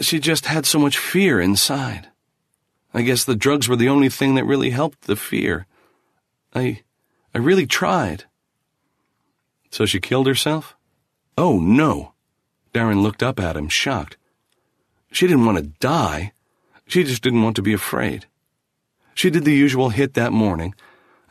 [0.00, 2.08] She just had so much fear inside.
[2.92, 5.66] I guess the drugs were the only thing that really helped the fear.
[6.54, 6.82] I.
[7.34, 8.24] I really tried.
[9.70, 10.76] So she killed herself?
[11.36, 12.12] Oh, no.
[12.72, 14.16] Darren looked up at him, shocked.
[15.10, 16.32] She didn't want to die.
[16.86, 18.26] She just didn't want to be afraid.
[19.14, 20.74] She did the usual hit that morning.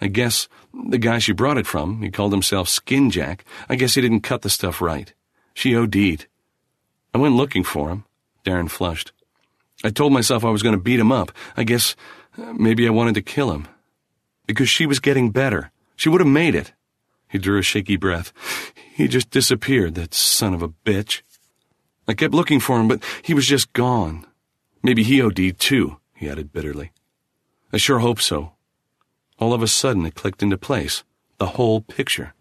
[0.02, 0.50] I guess
[0.90, 4.22] the guy she brought it from, he called himself Skin Jack, I guess he didn't
[4.22, 5.14] cut the stuff right.
[5.54, 6.28] She OD'd.
[7.14, 8.06] I went looking for him.
[8.44, 9.12] Darren flushed.
[9.84, 11.32] I told myself I was going to beat him up.
[11.58, 11.96] I guess
[12.38, 13.68] uh, maybe I wanted to kill him.
[14.48, 15.72] Because she was getting better.
[15.96, 16.74] She would have made it.
[17.30, 18.32] He drew a shaky breath.
[18.94, 21.22] He just disappeared, that son of a bitch.
[22.08, 24.26] I kept looking for him, but he was just gone.
[24.84, 26.92] Maybe he OD'd too, he added bitterly.
[27.72, 28.54] I sure hope so.
[29.40, 31.04] All of a sudden it clicked into place.
[31.40, 32.34] The whole picture.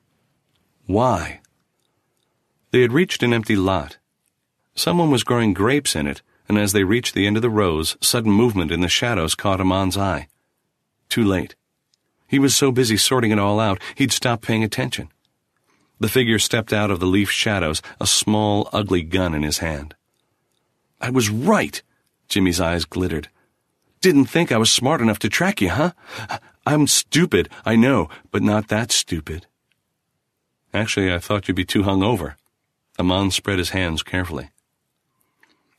[0.86, 1.40] Why?
[2.70, 3.98] They had reached an empty lot.
[4.74, 7.96] Someone was growing grapes in it, and as they reached the end of the rows,
[8.00, 10.28] sudden movement in the shadows caught Aman's eye.
[11.08, 11.54] Too late.
[12.26, 15.08] He was so busy sorting it all out, he'd stopped paying attention.
[16.00, 19.94] The figure stepped out of the leaf shadows, a small, ugly gun in his hand.
[21.00, 21.82] I was right!
[22.28, 23.28] Jimmy's eyes glittered.
[24.00, 25.92] Didn't think I was smart enough to track you, huh?
[26.66, 29.46] I'm stupid, I know, but not that stupid.
[30.72, 32.36] Actually, I thought you'd be too hung over.
[32.98, 34.50] Aman spread his hands carefully.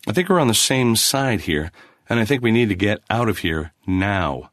[0.07, 1.71] I think we're on the same side here,
[2.09, 4.51] and I think we need to get out of here now.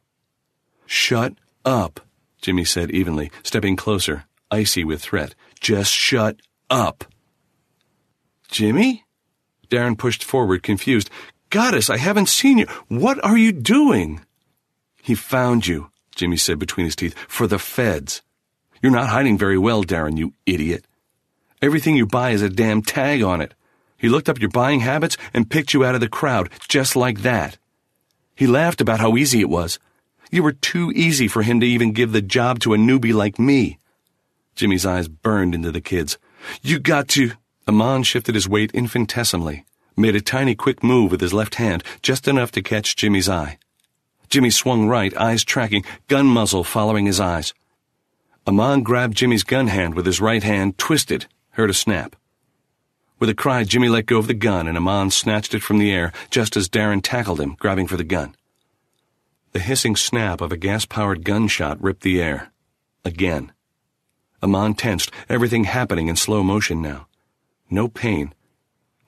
[0.85, 1.33] Shut
[1.65, 1.99] up,
[2.41, 5.35] Jimmy said evenly, stepping closer, icy with threat.
[5.59, 6.37] Just shut
[6.69, 7.05] up.
[8.49, 9.05] Jimmy?
[9.69, 11.09] Darren pushed forward, confused.
[11.49, 12.65] Goddess, I haven't seen you.
[12.87, 14.21] What are you doing?
[15.01, 18.21] He found you, Jimmy said between his teeth, for the feds.
[18.81, 20.85] You're not hiding very well, Darren, you idiot.
[21.61, 23.53] Everything you buy has a damn tag on it.
[24.01, 27.21] He looked up your buying habits and picked you out of the crowd, just like
[27.21, 27.59] that.
[28.35, 29.77] He laughed about how easy it was.
[30.31, 33.37] You were too easy for him to even give the job to a newbie like
[33.37, 33.77] me.
[34.55, 36.17] Jimmy's eyes burned into the kid's.
[36.63, 37.33] You got to.
[37.67, 42.27] Aman shifted his weight infinitesimally, made a tiny quick move with his left hand, just
[42.27, 43.59] enough to catch Jimmy's eye.
[44.29, 47.53] Jimmy swung right, eyes tracking, gun muzzle following his eyes.
[48.47, 52.15] Aman grabbed Jimmy's gun hand with his right hand, twisted, heard a snap.
[53.21, 55.91] With a cry, Jimmy let go of the gun and Amon snatched it from the
[55.91, 58.33] air just as Darren tackled him, grabbing for the gun.
[59.51, 62.51] The hissing snap of a gas powered gunshot ripped the air.
[63.05, 63.51] Again.
[64.41, 67.05] Amon tensed, everything happening in slow motion now.
[67.69, 68.33] No pain.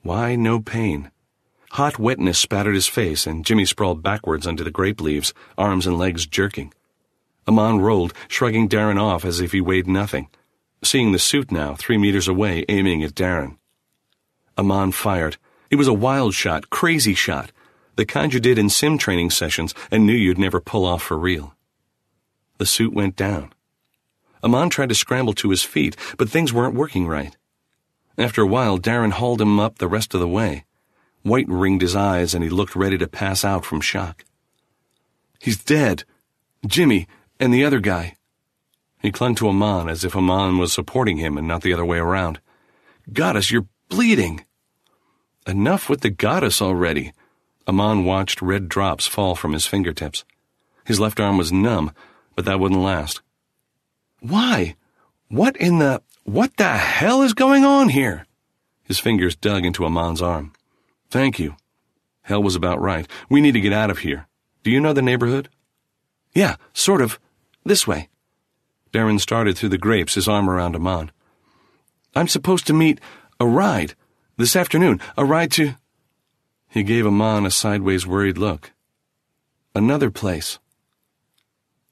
[0.02, 1.10] Why no pain?
[1.72, 5.98] Hot wetness spattered his face, and Jimmy sprawled backwards under the grape leaves, arms and
[5.98, 6.72] legs jerking.
[7.48, 10.28] Amon rolled, shrugging Darren off as if he weighed nothing,
[10.84, 13.56] seeing the suit now, three meters away, aiming at Darren.
[14.56, 15.36] Aman fired.
[15.70, 17.50] It was a wild shot, crazy shot,
[17.96, 21.18] the kind you did in sim training sessions and knew you'd never pull off for
[21.18, 21.54] real.
[22.58, 23.52] The suit went down.
[24.42, 27.36] Aman tried to scramble to his feet, but things weren't working right.
[28.16, 30.64] After a while, Darren hauled him up the rest of the way.
[31.22, 34.24] White ringed his eyes and he looked ready to pass out from shock.
[35.40, 36.04] He's dead.
[36.66, 37.08] Jimmy
[37.40, 38.16] and the other guy.
[39.00, 41.98] He clung to Aman as if Aman was supporting him and not the other way
[41.98, 42.40] around.
[43.12, 44.44] Goddess, you're bleeding.
[45.46, 47.12] Enough with the goddess already.
[47.66, 50.24] Amon watched red drops fall from his fingertips.
[50.84, 51.92] His left arm was numb,
[52.34, 53.20] but that wouldn't last.
[54.20, 54.76] Why?
[55.28, 56.02] What in the.
[56.24, 58.26] What the hell is going on here?
[58.84, 60.52] His fingers dug into Amon's arm.
[61.10, 61.56] Thank you.
[62.22, 63.06] Hell was about right.
[63.28, 64.26] We need to get out of here.
[64.62, 65.50] Do you know the neighborhood?
[66.34, 67.20] Yeah, sort of.
[67.64, 68.08] This way.
[68.92, 71.10] Darren started through the grapes, his arm around Amon.
[72.14, 73.00] I'm supposed to meet
[73.40, 73.94] a ride
[74.36, 75.00] this afternoon.
[75.16, 75.74] A ride to.
[76.68, 78.72] He gave Aman a sideways worried look.
[79.74, 80.58] Another place.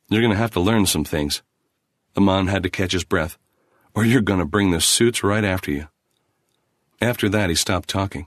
[0.08, 1.42] You're going to have to learn some things.
[2.16, 3.38] Aman had to catch his breath,
[3.94, 5.88] or you're going to bring the suits right after you.
[7.00, 8.26] After that, he stopped talking.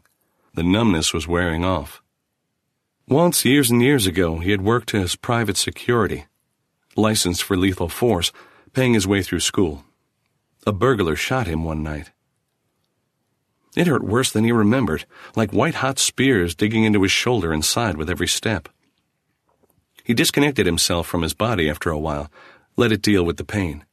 [0.54, 2.02] The numbness was wearing off.
[3.08, 6.26] Once, years and years ago, he had worked as private security,
[6.96, 8.32] licensed for lethal force,
[8.74, 9.86] paying his way through school.
[10.66, 12.12] A burglar shot him one night.
[13.76, 15.06] It hurt worse than he remembered,
[15.36, 18.70] like white hot spears digging into his shoulder and side with every step.
[20.04, 22.32] He disconnected himself from his body after a while,
[22.78, 23.84] let it deal with the pain.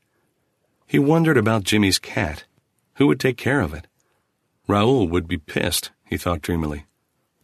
[0.86, 2.44] He wondered about Jimmy's cat.
[2.96, 3.86] Who would take care of it?
[4.68, 6.84] Raoul would be pissed, he thought dreamily.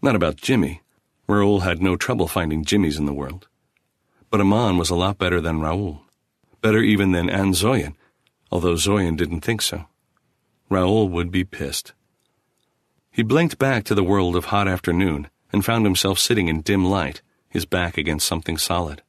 [0.03, 0.83] Not about Jimmy.
[1.27, 3.49] Raoul had no trouble finding Jimmys in the world.
[4.31, 6.03] But Aman was a lot better than Raoul.
[6.61, 7.95] Better even than Anne Zoyan,
[8.53, 9.87] although Zoyan didn't think so.
[10.69, 11.95] Raoul would be pissed.
[13.19, 16.85] He blinked back to the world of hot afternoon and found himself sitting in dim
[16.85, 19.03] light, his back against something solid.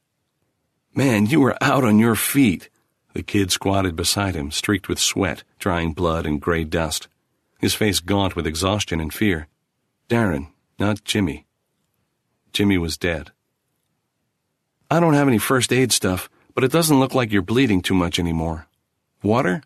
[0.92, 2.70] Man, you were out on your feet.
[3.12, 7.06] The kid squatted beside him, streaked with sweat, drying blood and gray dust,
[7.60, 9.46] his face gaunt with exhaustion and fear.
[10.08, 11.46] Darren, not Jimmy.
[12.52, 13.30] Jimmy was dead.
[14.90, 17.94] I don't have any first aid stuff, but it doesn't look like you're bleeding too
[17.94, 18.66] much anymore.
[19.22, 19.62] Water?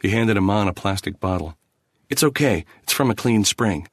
[0.00, 1.56] He handed Aman a plastic bottle.
[2.08, 2.64] It's okay.
[2.82, 3.88] It's from a clean spring.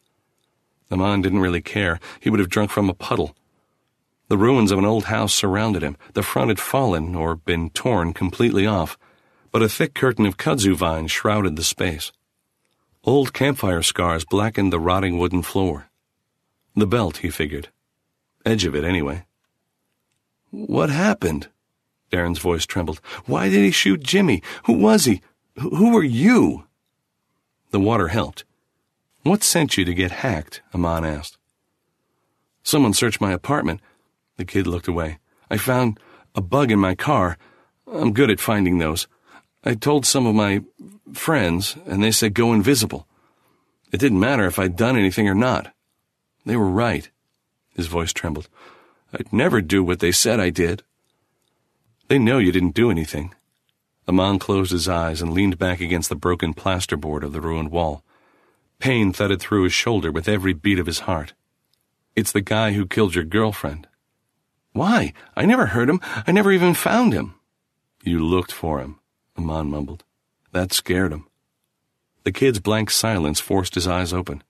[0.92, 2.00] Aman didn't really care.
[2.20, 3.36] He would have drunk from a puddle.
[4.28, 5.98] The ruins of an old house surrounded him.
[6.14, 8.98] The front had fallen or been torn completely off,
[9.52, 12.12] but a thick curtain of kudzu vines shrouded the space.
[13.04, 15.90] Old campfire scars blackened the rotting wooden floor.
[16.76, 17.70] The belt, he figured.
[18.46, 19.26] Edge of it, anyway.
[20.52, 21.50] What happened?
[22.12, 23.02] Darren's voice trembled.
[23.26, 24.44] Why did he shoot Jimmy?
[24.66, 25.22] Who was he?
[25.58, 26.66] Who were you?
[27.72, 28.44] The water helped.
[29.24, 30.62] What sent you to get hacked?
[30.74, 31.38] Aman asked.
[32.64, 33.82] Someone searched my apartment.
[34.38, 35.20] The kid looked away.
[35.50, 36.00] I found
[36.36, 37.38] a bug in my car.
[37.92, 39.08] I'm good at finding those.
[39.64, 40.62] I told some of my
[41.14, 43.08] friends, and they said go invisible.
[43.92, 45.74] It didn't matter if I'd done anything or not.
[46.46, 47.10] They were right.
[47.76, 48.48] His voice trembled.
[49.14, 50.84] I'd never do what they said I did.
[52.08, 53.34] They know you didn't do anything.
[54.08, 58.04] Aman closed his eyes and leaned back against the broken plasterboard of the ruined wall.
[58.80, 61.34] Pain thudded through his shoulder with every beat of his heart.
[62.16, 63.88] It's the guy who killed your girlfriend.
[64.74, 65.14] Why?
[65.36, 66.02] I never heard him.
[66.04, 67.36] I never even found him.
[68.04, 69.00] You looked for him,
[69.38, 70.04] Aman mumbled.
[70.52, 71.28] That scared him.
[72.24, 74.44] The kid's blank silence forced his eyes open.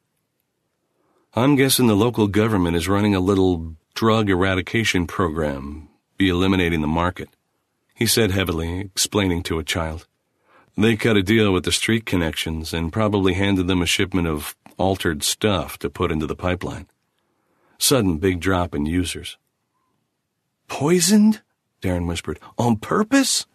[1.34, 5.88] I'm guessing the local government is running a little drug eradication program,
[6.18, 7.30] be eliminating the market,
[8.02, 10.08] he said heavily, explaining to a child.
[10.76, 14.56] They cut a deal with the street connections and probably handed them a shipment of
[14.80, 16.88] altered stuff to put into the pipeline.
[17.78, 19.38] Sudden big drop in users.
[20.68, 21.42] Poisoned?
[21.80, 22.40] Darren whispered.
[22.58, 23.46] On purpose?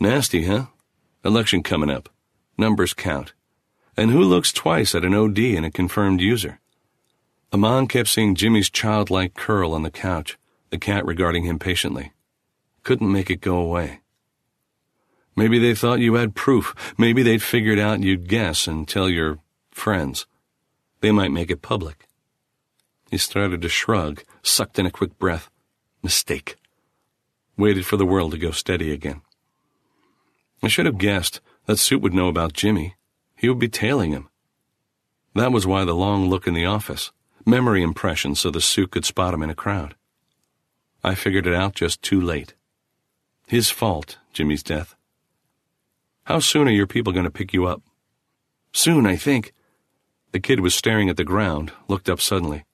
[0.00, 0.68] Nasty, huh?
[1.22, 2.08] Election coming up.
[2.56, 3.34] Numbers count.
[3.94, 6.60] And who looks twice at an OD and a confirmed user?
[7.52, 10.38] Aman kept seeing Jimmy's childlike curl on the couch,
[10.70, 12.14] the cat regarding him patiently.
[12.84, 14.00] Couldn't make it go away.
[15.34, 16.94] Maybe they thought you had proof.
[16.96, 19.40] Maybe they'd figured out you'd guess and tell your
[19.72, 20.26] friends.
[21.00, 22.06] They might make it public.
[23.10, 25.50] He started to shrug, sucked in a quick breath.
[26.02, 26.56] Mistake.
[27.56, 29.22] Waited for the world to go steady again.
[30.62, 32.94] I should have guessed that suit would know about Jimmy.
[33.36, 34.28] He would be tailing him.
[35.34, 37.12] That was why the long look in the office,
[37.46, 39.94] memory impression so the suit could spot him in a crowd.
[41.02, 42.54] I figured it out just too late.
[43.46, 44.94] His fault, Jimmy's death.
[46.24, 47.82] How soon are your people going to pick you up?
[48.72, 49.52] Soon, I think.
[50.32, 52.64] The kid was staring at the ground, looked up suddenly.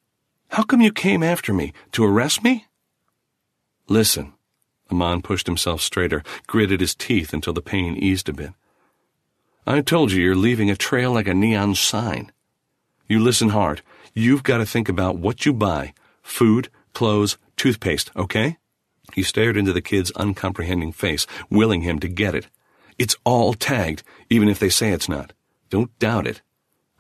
[0.48, 1.72] How come you came after me?
[1.92, 2.66] To arrest me?
[3.88, 4.32] Listen.
[4.90, 8.52] Aman pushed himself straighter, gritted his teeth until the pain eased a bit.
[9.66, 12.32] I told you you're leaving a trail like a neon sign.
[13.08, 13.82] You listen hard.
[14.14, 18.56] You've got to think about what you buy food, clothes, toothpaste, okay?
[19.14, 22.48] He stared into the kid's uncomprehending face, willing him to get it.
[22.98, 25.32] It's all tagged, even if they say it's not.
[25.70, 26.42] Don't doubt it.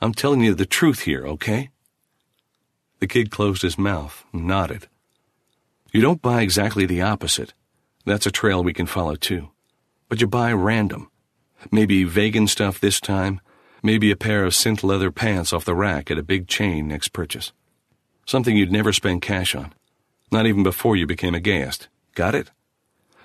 [0.00, 1.70] I'm telling you the truth here, okay?
[3.00, 4.88] The kid closed his mouth nodded.
[5.92, 7.52] You don't buy exactly the opposite.
[8.04, 9.50] That's a trail we can follow too.
[10.08, 11.10] But you buy random.
[11.70, 13.40] Maybe vegan stuff this time,
[13.82, 17.12] maybe a pair of synth leather pants off the rack at a big chain next
[17.12, 17.52] purchase.
[18.26, 19.74] Something you'd never spend cash on,
[20.32, 21.88] not even before you became a Gaiaist.
[22.20, 22.50] Got it?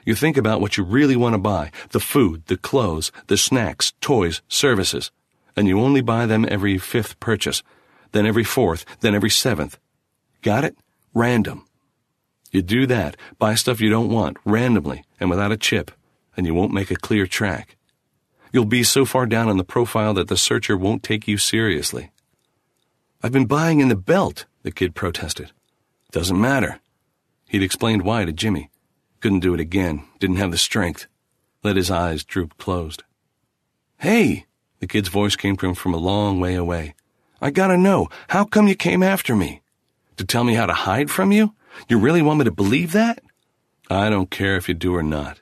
[0.05, 3.93] You think about what you really want to buy the food, the clothes, the snacks,
[3.99, 5.11] toys, services
[5.55, 7.63] and you only buy them every fifth purchase,
[8.11, 9.79] then every fourth, then every seventh.
[10.41, 10.77] Got it?
[11.13, 11.65] Random.
[12.51, 15.91] You do that, buy stuff you don't want, randomly, and without a chip,
[16.37, 17.75] and you won't make a clear track.
[18.51, 22.11] You'll be so far down on the profile that the searcher won't take you seriously.
[23.21, 25.51] I've been buying in the belt, the kid protested.
[26.11, 26.79] Doesn't matter.
[27.47, 28.69] He'd explained why to Jimmy.
[29.25, 31.07] Couldn't do it again, didn't have the strength.
[31.63, 33.01] Let his eyes droop closed.
[33.97, 34.45] Hey,
[34.79, 36.93] the kid's voice came to him from a long way away.
[37.41, 39.63] I gotta know, how come you came after me?
[40.17, 41.55] To tell me how to hide from you?
[41.89, 43.23] You really want me to believe that?
[43.89, 45.41] I don't care if you do or not.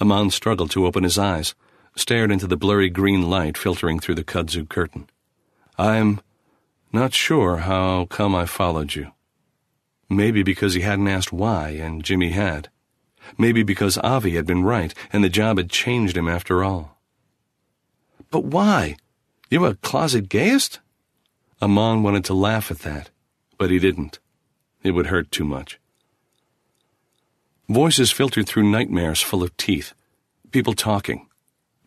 [0.00, 1.54] Amon struggled to open his eyes,
[1.94, 5.10] stared into the blurry green light filtering through the kudzu curtain.
[5.76, 6.22] I'm
[6.90, 9.12] not sure how come I followed you.
[10.08, 12.70] Maybe because he hadn't asked why, and Jimmy had.
[13.38, 16.98] Maybe because Avi had been right, and the job had changed him after all.
[18.30, 18.96] But why?
[19.50, 20.78] You're a closet Gaiaist?
[21.62, 23.10] Amon wanted to laugh at that,
[23.58, 24.18] but he didn't.
[24.82, 25.78] It would hurt too much.
[27.68, 29.92] Voices filtered through nightmares full of teeth.
[30.50, 31.28] People talking.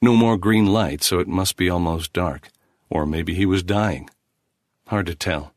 [0.01, 2.49] No more green light, so it must be almost dark.
[2.89, 4.09] Or maybe he was dying.
[4.87, 5.53] Hard to tell.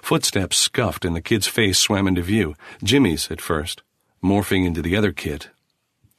[0.00, 2.54] Footsteps scuffed and the kid's face swam into view.
[2.82, 3.82] Jimmy's at first,
[4.22, 5.46] morphing into the other kid,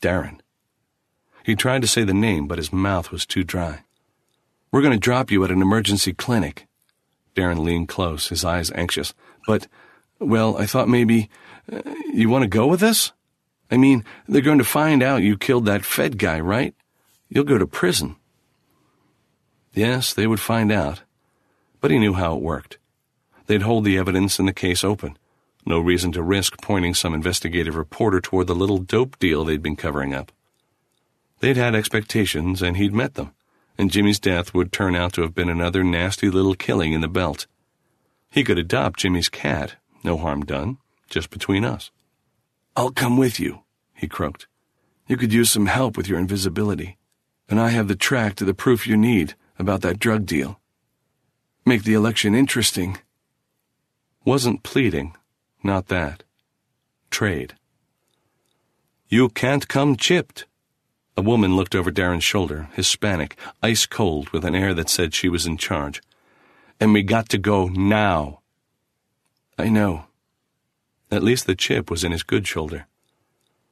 [0.01, 0.39] Darren.
[1.43, 3.83] He tried to say the name, but his mouth was too dry.
[4.71, 6.67] We're going to drop you at an emergency clinic.
[7.35, 9.13] Darren leaned close, his eyes anxious.
[9.45, 9.67] But,
[10.19, 11.29] well, I thought maybe.
[11.71, 11.81] Uh,
[12.13, 13.13] you want to go with us?
[13.71, 16.75] I mean, they're going to find out you killed that Fed guy, right?
[17.29, 18.15] You'll go to prison.
[19.73, 21.01] Yes, they would find out.
[21.81, 22.77] But he knew how it worked.
[23.47, 25.17] They'd hold the evidence in the case open.
[25.65, 29.75] No reason to risk pointing some investigative reporter toward the little dope deal they'd been
[29.75, 30.31] covering up.
[31.39, 33.33] They'd had expectations, and he'd met them,
[33.77, 37.07] and Jimmy's death would turn out to have been another nasty little killing in the
[37.07, 37.47] belt.
[38.29, 40.77] He could adopt Jimmy's cat, no harm done,
[41.09, 41.91] just between us.
[42.75, 43.63] I'll come with you,
[43.93, 44.47] he croaked.
[45.07, 46.97] You could use some help with your invisibility,
[47.47, 50.59] and I have the track to the proof you need about that drug deal.
[51.65, 52.97] Make the election interesting.
[54.25, 55.15] Wasn't pleading,
[55.63, 56.23] not that.
[57.09, 57.55] Trade.
[59.07, 60.45] You can't come chipped,
[61.15, 65.29] a woman looked over Darren's shoulder, Hispanic, ice cold, with an air that said she
[65.29, 66.01] was in charge.
[66.79, 68.39] And we got to go now.
[69.57, 70.05] I know.
[71.11, 72.87] At least the chip was in his good shoulder.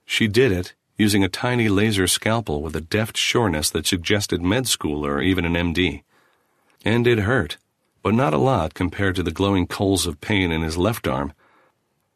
[0.05, 4.67] She did it using a tiny laser scalpel with a deft sureness that suggested med
[4.67, 6.03] school or even an MD.
[6.85, 7.57] And it hurt,
[8.03, 11.33] but not a lot compared to the glowing coals of pain in his left arm.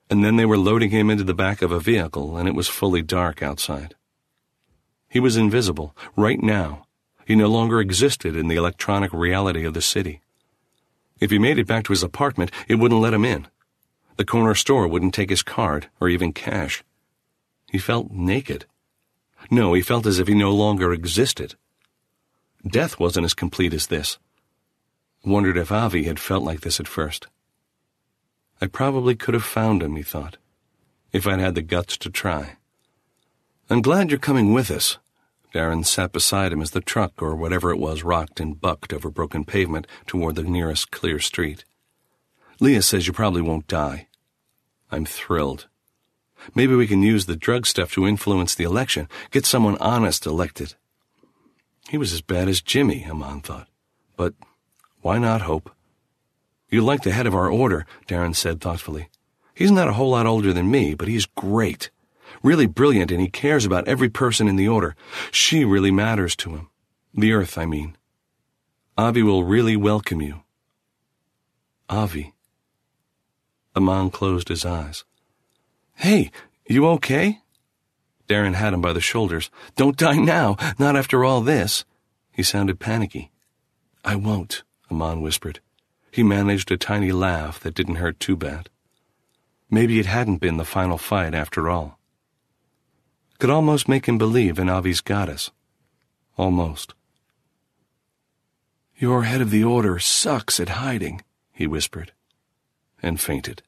[0.09, 2.67] And then they were loading him into the back of a vehicle, and it was
[2.67, 3.95] fully dark outside.
[5.09, 6.85] He was invisible, right now.
[7.25, 10.21] He no longer existed in the electronic reality of the city.
[11.19, 13.47] If he made it back to his apartment, it wouldn't let him in.
[14.17, 16.83] The corner store wouldn't take his card, or even cash.
[17.71, 18.65] He felt naked.
[19.49, 21.55] No, he felt as if he no longer existed.
[22.67, 24.17] Death wasn't as complete as this.
[25.23, 27.27] Wondered if Avi had felt like this at first.
[28.61, 30.37] I probably could have found him, he thought,
[31.11, 32.57] if I'd had the guts to try.
[33.69, 34.97] I'm glad you're coming with us,
[35.53, 39.09] Darren sat beside him as the truck or whatever it was rocked and bucked over
[39.09, 41.63] broken pavement toward the nearest clear street.
[42.59, 44.07] Leah says you probably won't die.
[44.91, 45.67] I'm thrilled.
[46.53, 50.75] Maybe we can use the drug stuff to influence the election, get someone honest elected.
[51.89, 53.67] He was as bad as Jimmy, Amon thought.
[54.17, 54.33] But
[55.01, 55.71] why not hope?
[56.75, 59.07] You like the head of our order, Darren said thoughtfully.
[59.53, 61.89] He's not a whole lot older than me, but he's great
[62.45, 64.95] really brilliant, and he cares about every person in the order.
[65.31, 66.69] She really matters to him.
[67.13, 67.97] The earth, I mean.
[68.97, 70.43] Avi will really welcome you.
[71.89, 72.33] Avi.
[73.75, 75.03] Amon closed his eyes.
[75.95, 76.31] Hey,
[76.67, 77.39] you okay?
[78.29, 79.49] Darren had him by the shoulders.
[79.75, 81.83] Don't die now, not after all this.
[82.31, 83.31] He sounded panicky.
[84.03, 85.59] I won't, Amon whispered.
[86.15, 88.69] He managed a tiny laugh that didn't hurt too bad.
[89.69, 91.99] Maybe it hadn't been the final fight after all
[93.39, 95.51] could almost make him believe in Avi's goddess.
[96.37, 96.93] Almost.
[98.97, 101.21] Your head of the order sucks at hiding,
[101.51, 102.11] he whispered.
[103.03, 103.61] and fainted.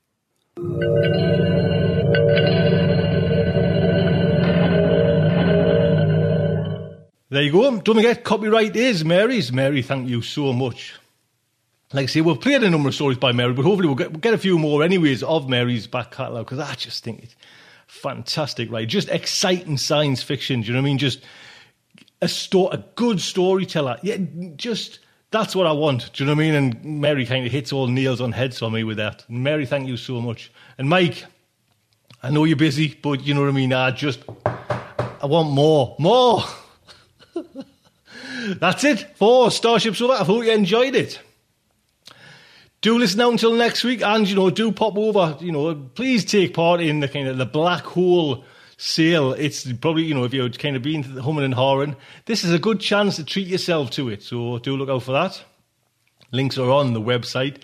[7.30, 7.80] There you go.
[7.82, 9.52] Don't forget, copyright is Mary's.
[9.52, 10.96] Mary, thank you so much.
[11.94, 14.12] Like I say, we've played a number of stories by Mary, but hopefully we'll get,
[14.12, 17.36] we'll get a few more, anyways, of Mary's back catalogue because I just think it's
[17.88, 18.88] fantastic, right?
[18.88, 20.62] Just exciting science fiction.
[20.62, 20.98] Do you know what I mean?
[20.98, 21.24] Just
[22.22, 23.98] a sto- a good storyteller.
[24.04, 24.18] Yeah,
[24.58, 25.00] just
[25.32, 26.12] that's what I want.
[26.12, 26.56] Do you know what I mean?
[26.56, 29.24] And Mary kind of hits all nails on heads for me with that.
[29.30, 30.52] Mary, thank you so much.
[30.78, 31.24] And Mike,
[32.22, 33.72] I know you're busy, but you know what I mean.
[33.72, 36.44] I just I want more, more.
[38.60, 40.22] That's it for Starship Sofa.
[40.22, 41.22] I hope you enjoyed it.
[42.82, 45.36] Do listen out until next week, and you know, do pop over.
[45.40, 48.44] You know, please take part in the kind of the black hole
[48.78, 49.34] sale.
[49.34, 51.96] It's probably you know, if you're kind of being humming and hawing,
[52.26, 54.22] this is a good chance to treat yourself to it.
[54.22, 55.44] So do look out for that.
[56.32, 57.58] Links are on the website,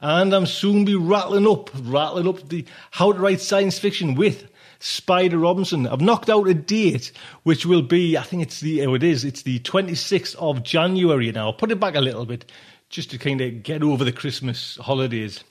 [0.00, 4.48] and I'm soon be rattling up, rattling up the how to write science fiction with
[4.78, 5.86] Spider Robinson.
[5.86, 7.10] I've knocked out a date,
[7.42, 11.30] which will be, I think it's the, oh, it is, it's the 26th of January
[11.32, 11.46] now.
[11.46, 12.44] I'll put it back a little bit
[12.92, 15.42] just to kind of get over the Christmas holidays.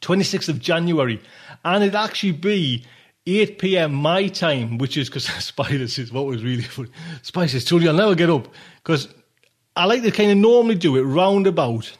[0.00, 1.22] 26th of January.
[1.64, 2.84] And it'd actually be
[3.24, 3.94] 8 p.m.
[3.94, 6.90] my time, which is because Spider says what was really funny.
[7.22, 8.48] Spider says, Tony, I'll never get up
[8.82, 9.08] because
[9.76, 11.96] I like to kind of normally do it round about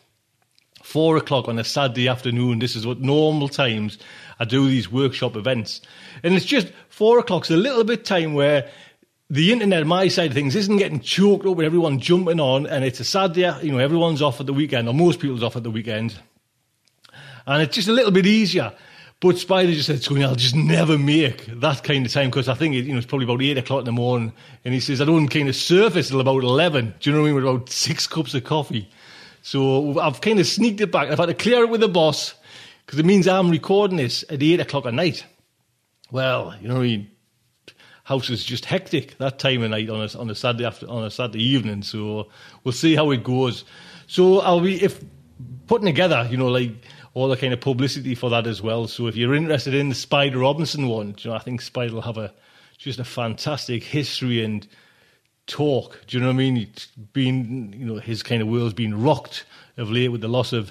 [0.83, 2.59] four o'clock on a Saturday afternoon.
[2.59, 3.99] This is what normal times
[4.41, 5.81] I do these workshop events.
[6.25, 8.69] And it's just four o'clock's a little bit time where
[9.29, 12.85] the internet, my side of things, isn't getting choked up with everyone jumping on, and
[12.85, 15.63] it's a Saturday, you know, everyone's off at the weekend, or most people's off at
[15.63, 16.17] the weekend.
[17.47, 18.73] And it's just a little bit easier.
[19.21, 22.55] But Spider just said, Tony, I'll just never make that kind of time because I
[22.55, 24.33] think it, you know it's probably about eight o'clock in the morning.
[24.65, 26.95] And he says, I don't kind of surface till about 11.
[27.01, 27.43] Do you know what I mean?
[27.43, 28.91] With about six cups of coffee.
[29.41, 31.09] So I've kind of sneaked it back.
[31.09, 32.35] I've had to clear it with the boss
[32.85, 35.25] because it means I'm recording this at eight o'clock at night.
[36.11, 37.11] Well, you know what I mean?
[38.07, 41.03] House is just hectic that time of night on a, on a Saturday after, on
[41.03, 41.83] a Saturday evening.
[41.83, 42.29] So
[42.63, 43.65] we'll see how it goes.
[44.07, 45.05] So I'll be if
[45.67, 46.71] putting together, you know, like
[47.15, 48.87] all the kind of publicity for that as well.
[48.87, 52.03] So if you're interested in the Spider Robinson one, you know, I think Spider will
[52.03, 52.33] have a
[52.79, 54.69] just a fantastic history and
[55.49, 56.01] talk.
[56.07, 56.59] Do you know what I mean?
[56.59, 59.45] It's been, you know, his kind of world's been rocked
[59.79, 60.71] of late with the loss of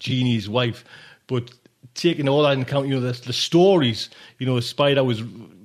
[0.00, 0.84] Jeannie's wife,
[1.28, 1.52] but
[1.94, 4.10] taking all that into account, you know, the, the stories,
[4.40, 5.22] you know, Spider was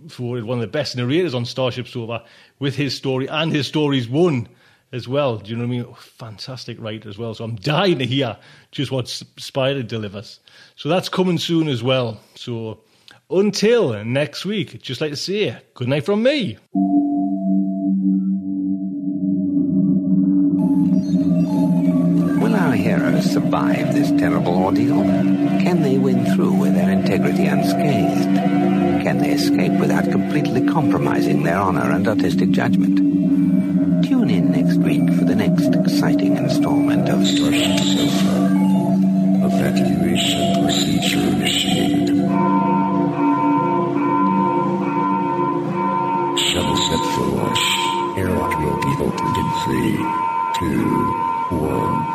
[0.10, 2.24] for one of the best narrators on Starship Sofa
[2.60, 4.48] with his story, and his stories won
[4.92, 5.38] as well.
[5.38, 5.86] Do you know what I mean?
[5.90, 7.34] Oh, fantastic writer as well.
[7.34, 8.38] So I'm dying to hear
[8.72, 10.40] just what Spider delivers.
[10.76, 12.20] So that's coming soon as well.
[12.36, 12.80] So
[13.30, 16.58] until next week, just like to say, good night from me.
[22.40, 25.02] Will our heroes survive this terrible ordeal?
[25.02, 28.55] Can they win through with their integrity unscathed?
[29.06, 32.98] Can they escape without completely compromising their honor and artistic judgment?
[34.04, 38.50] Tune in next week for the next exciting installment of Starship Sofa.
[39.46, 42.18] Evacuation procedure initiated.
[46.40, 48.18] Shuttle set for launch.
[48.18, 49.98] Airlock will be opened in three,
[50.58, 52.15] two, one.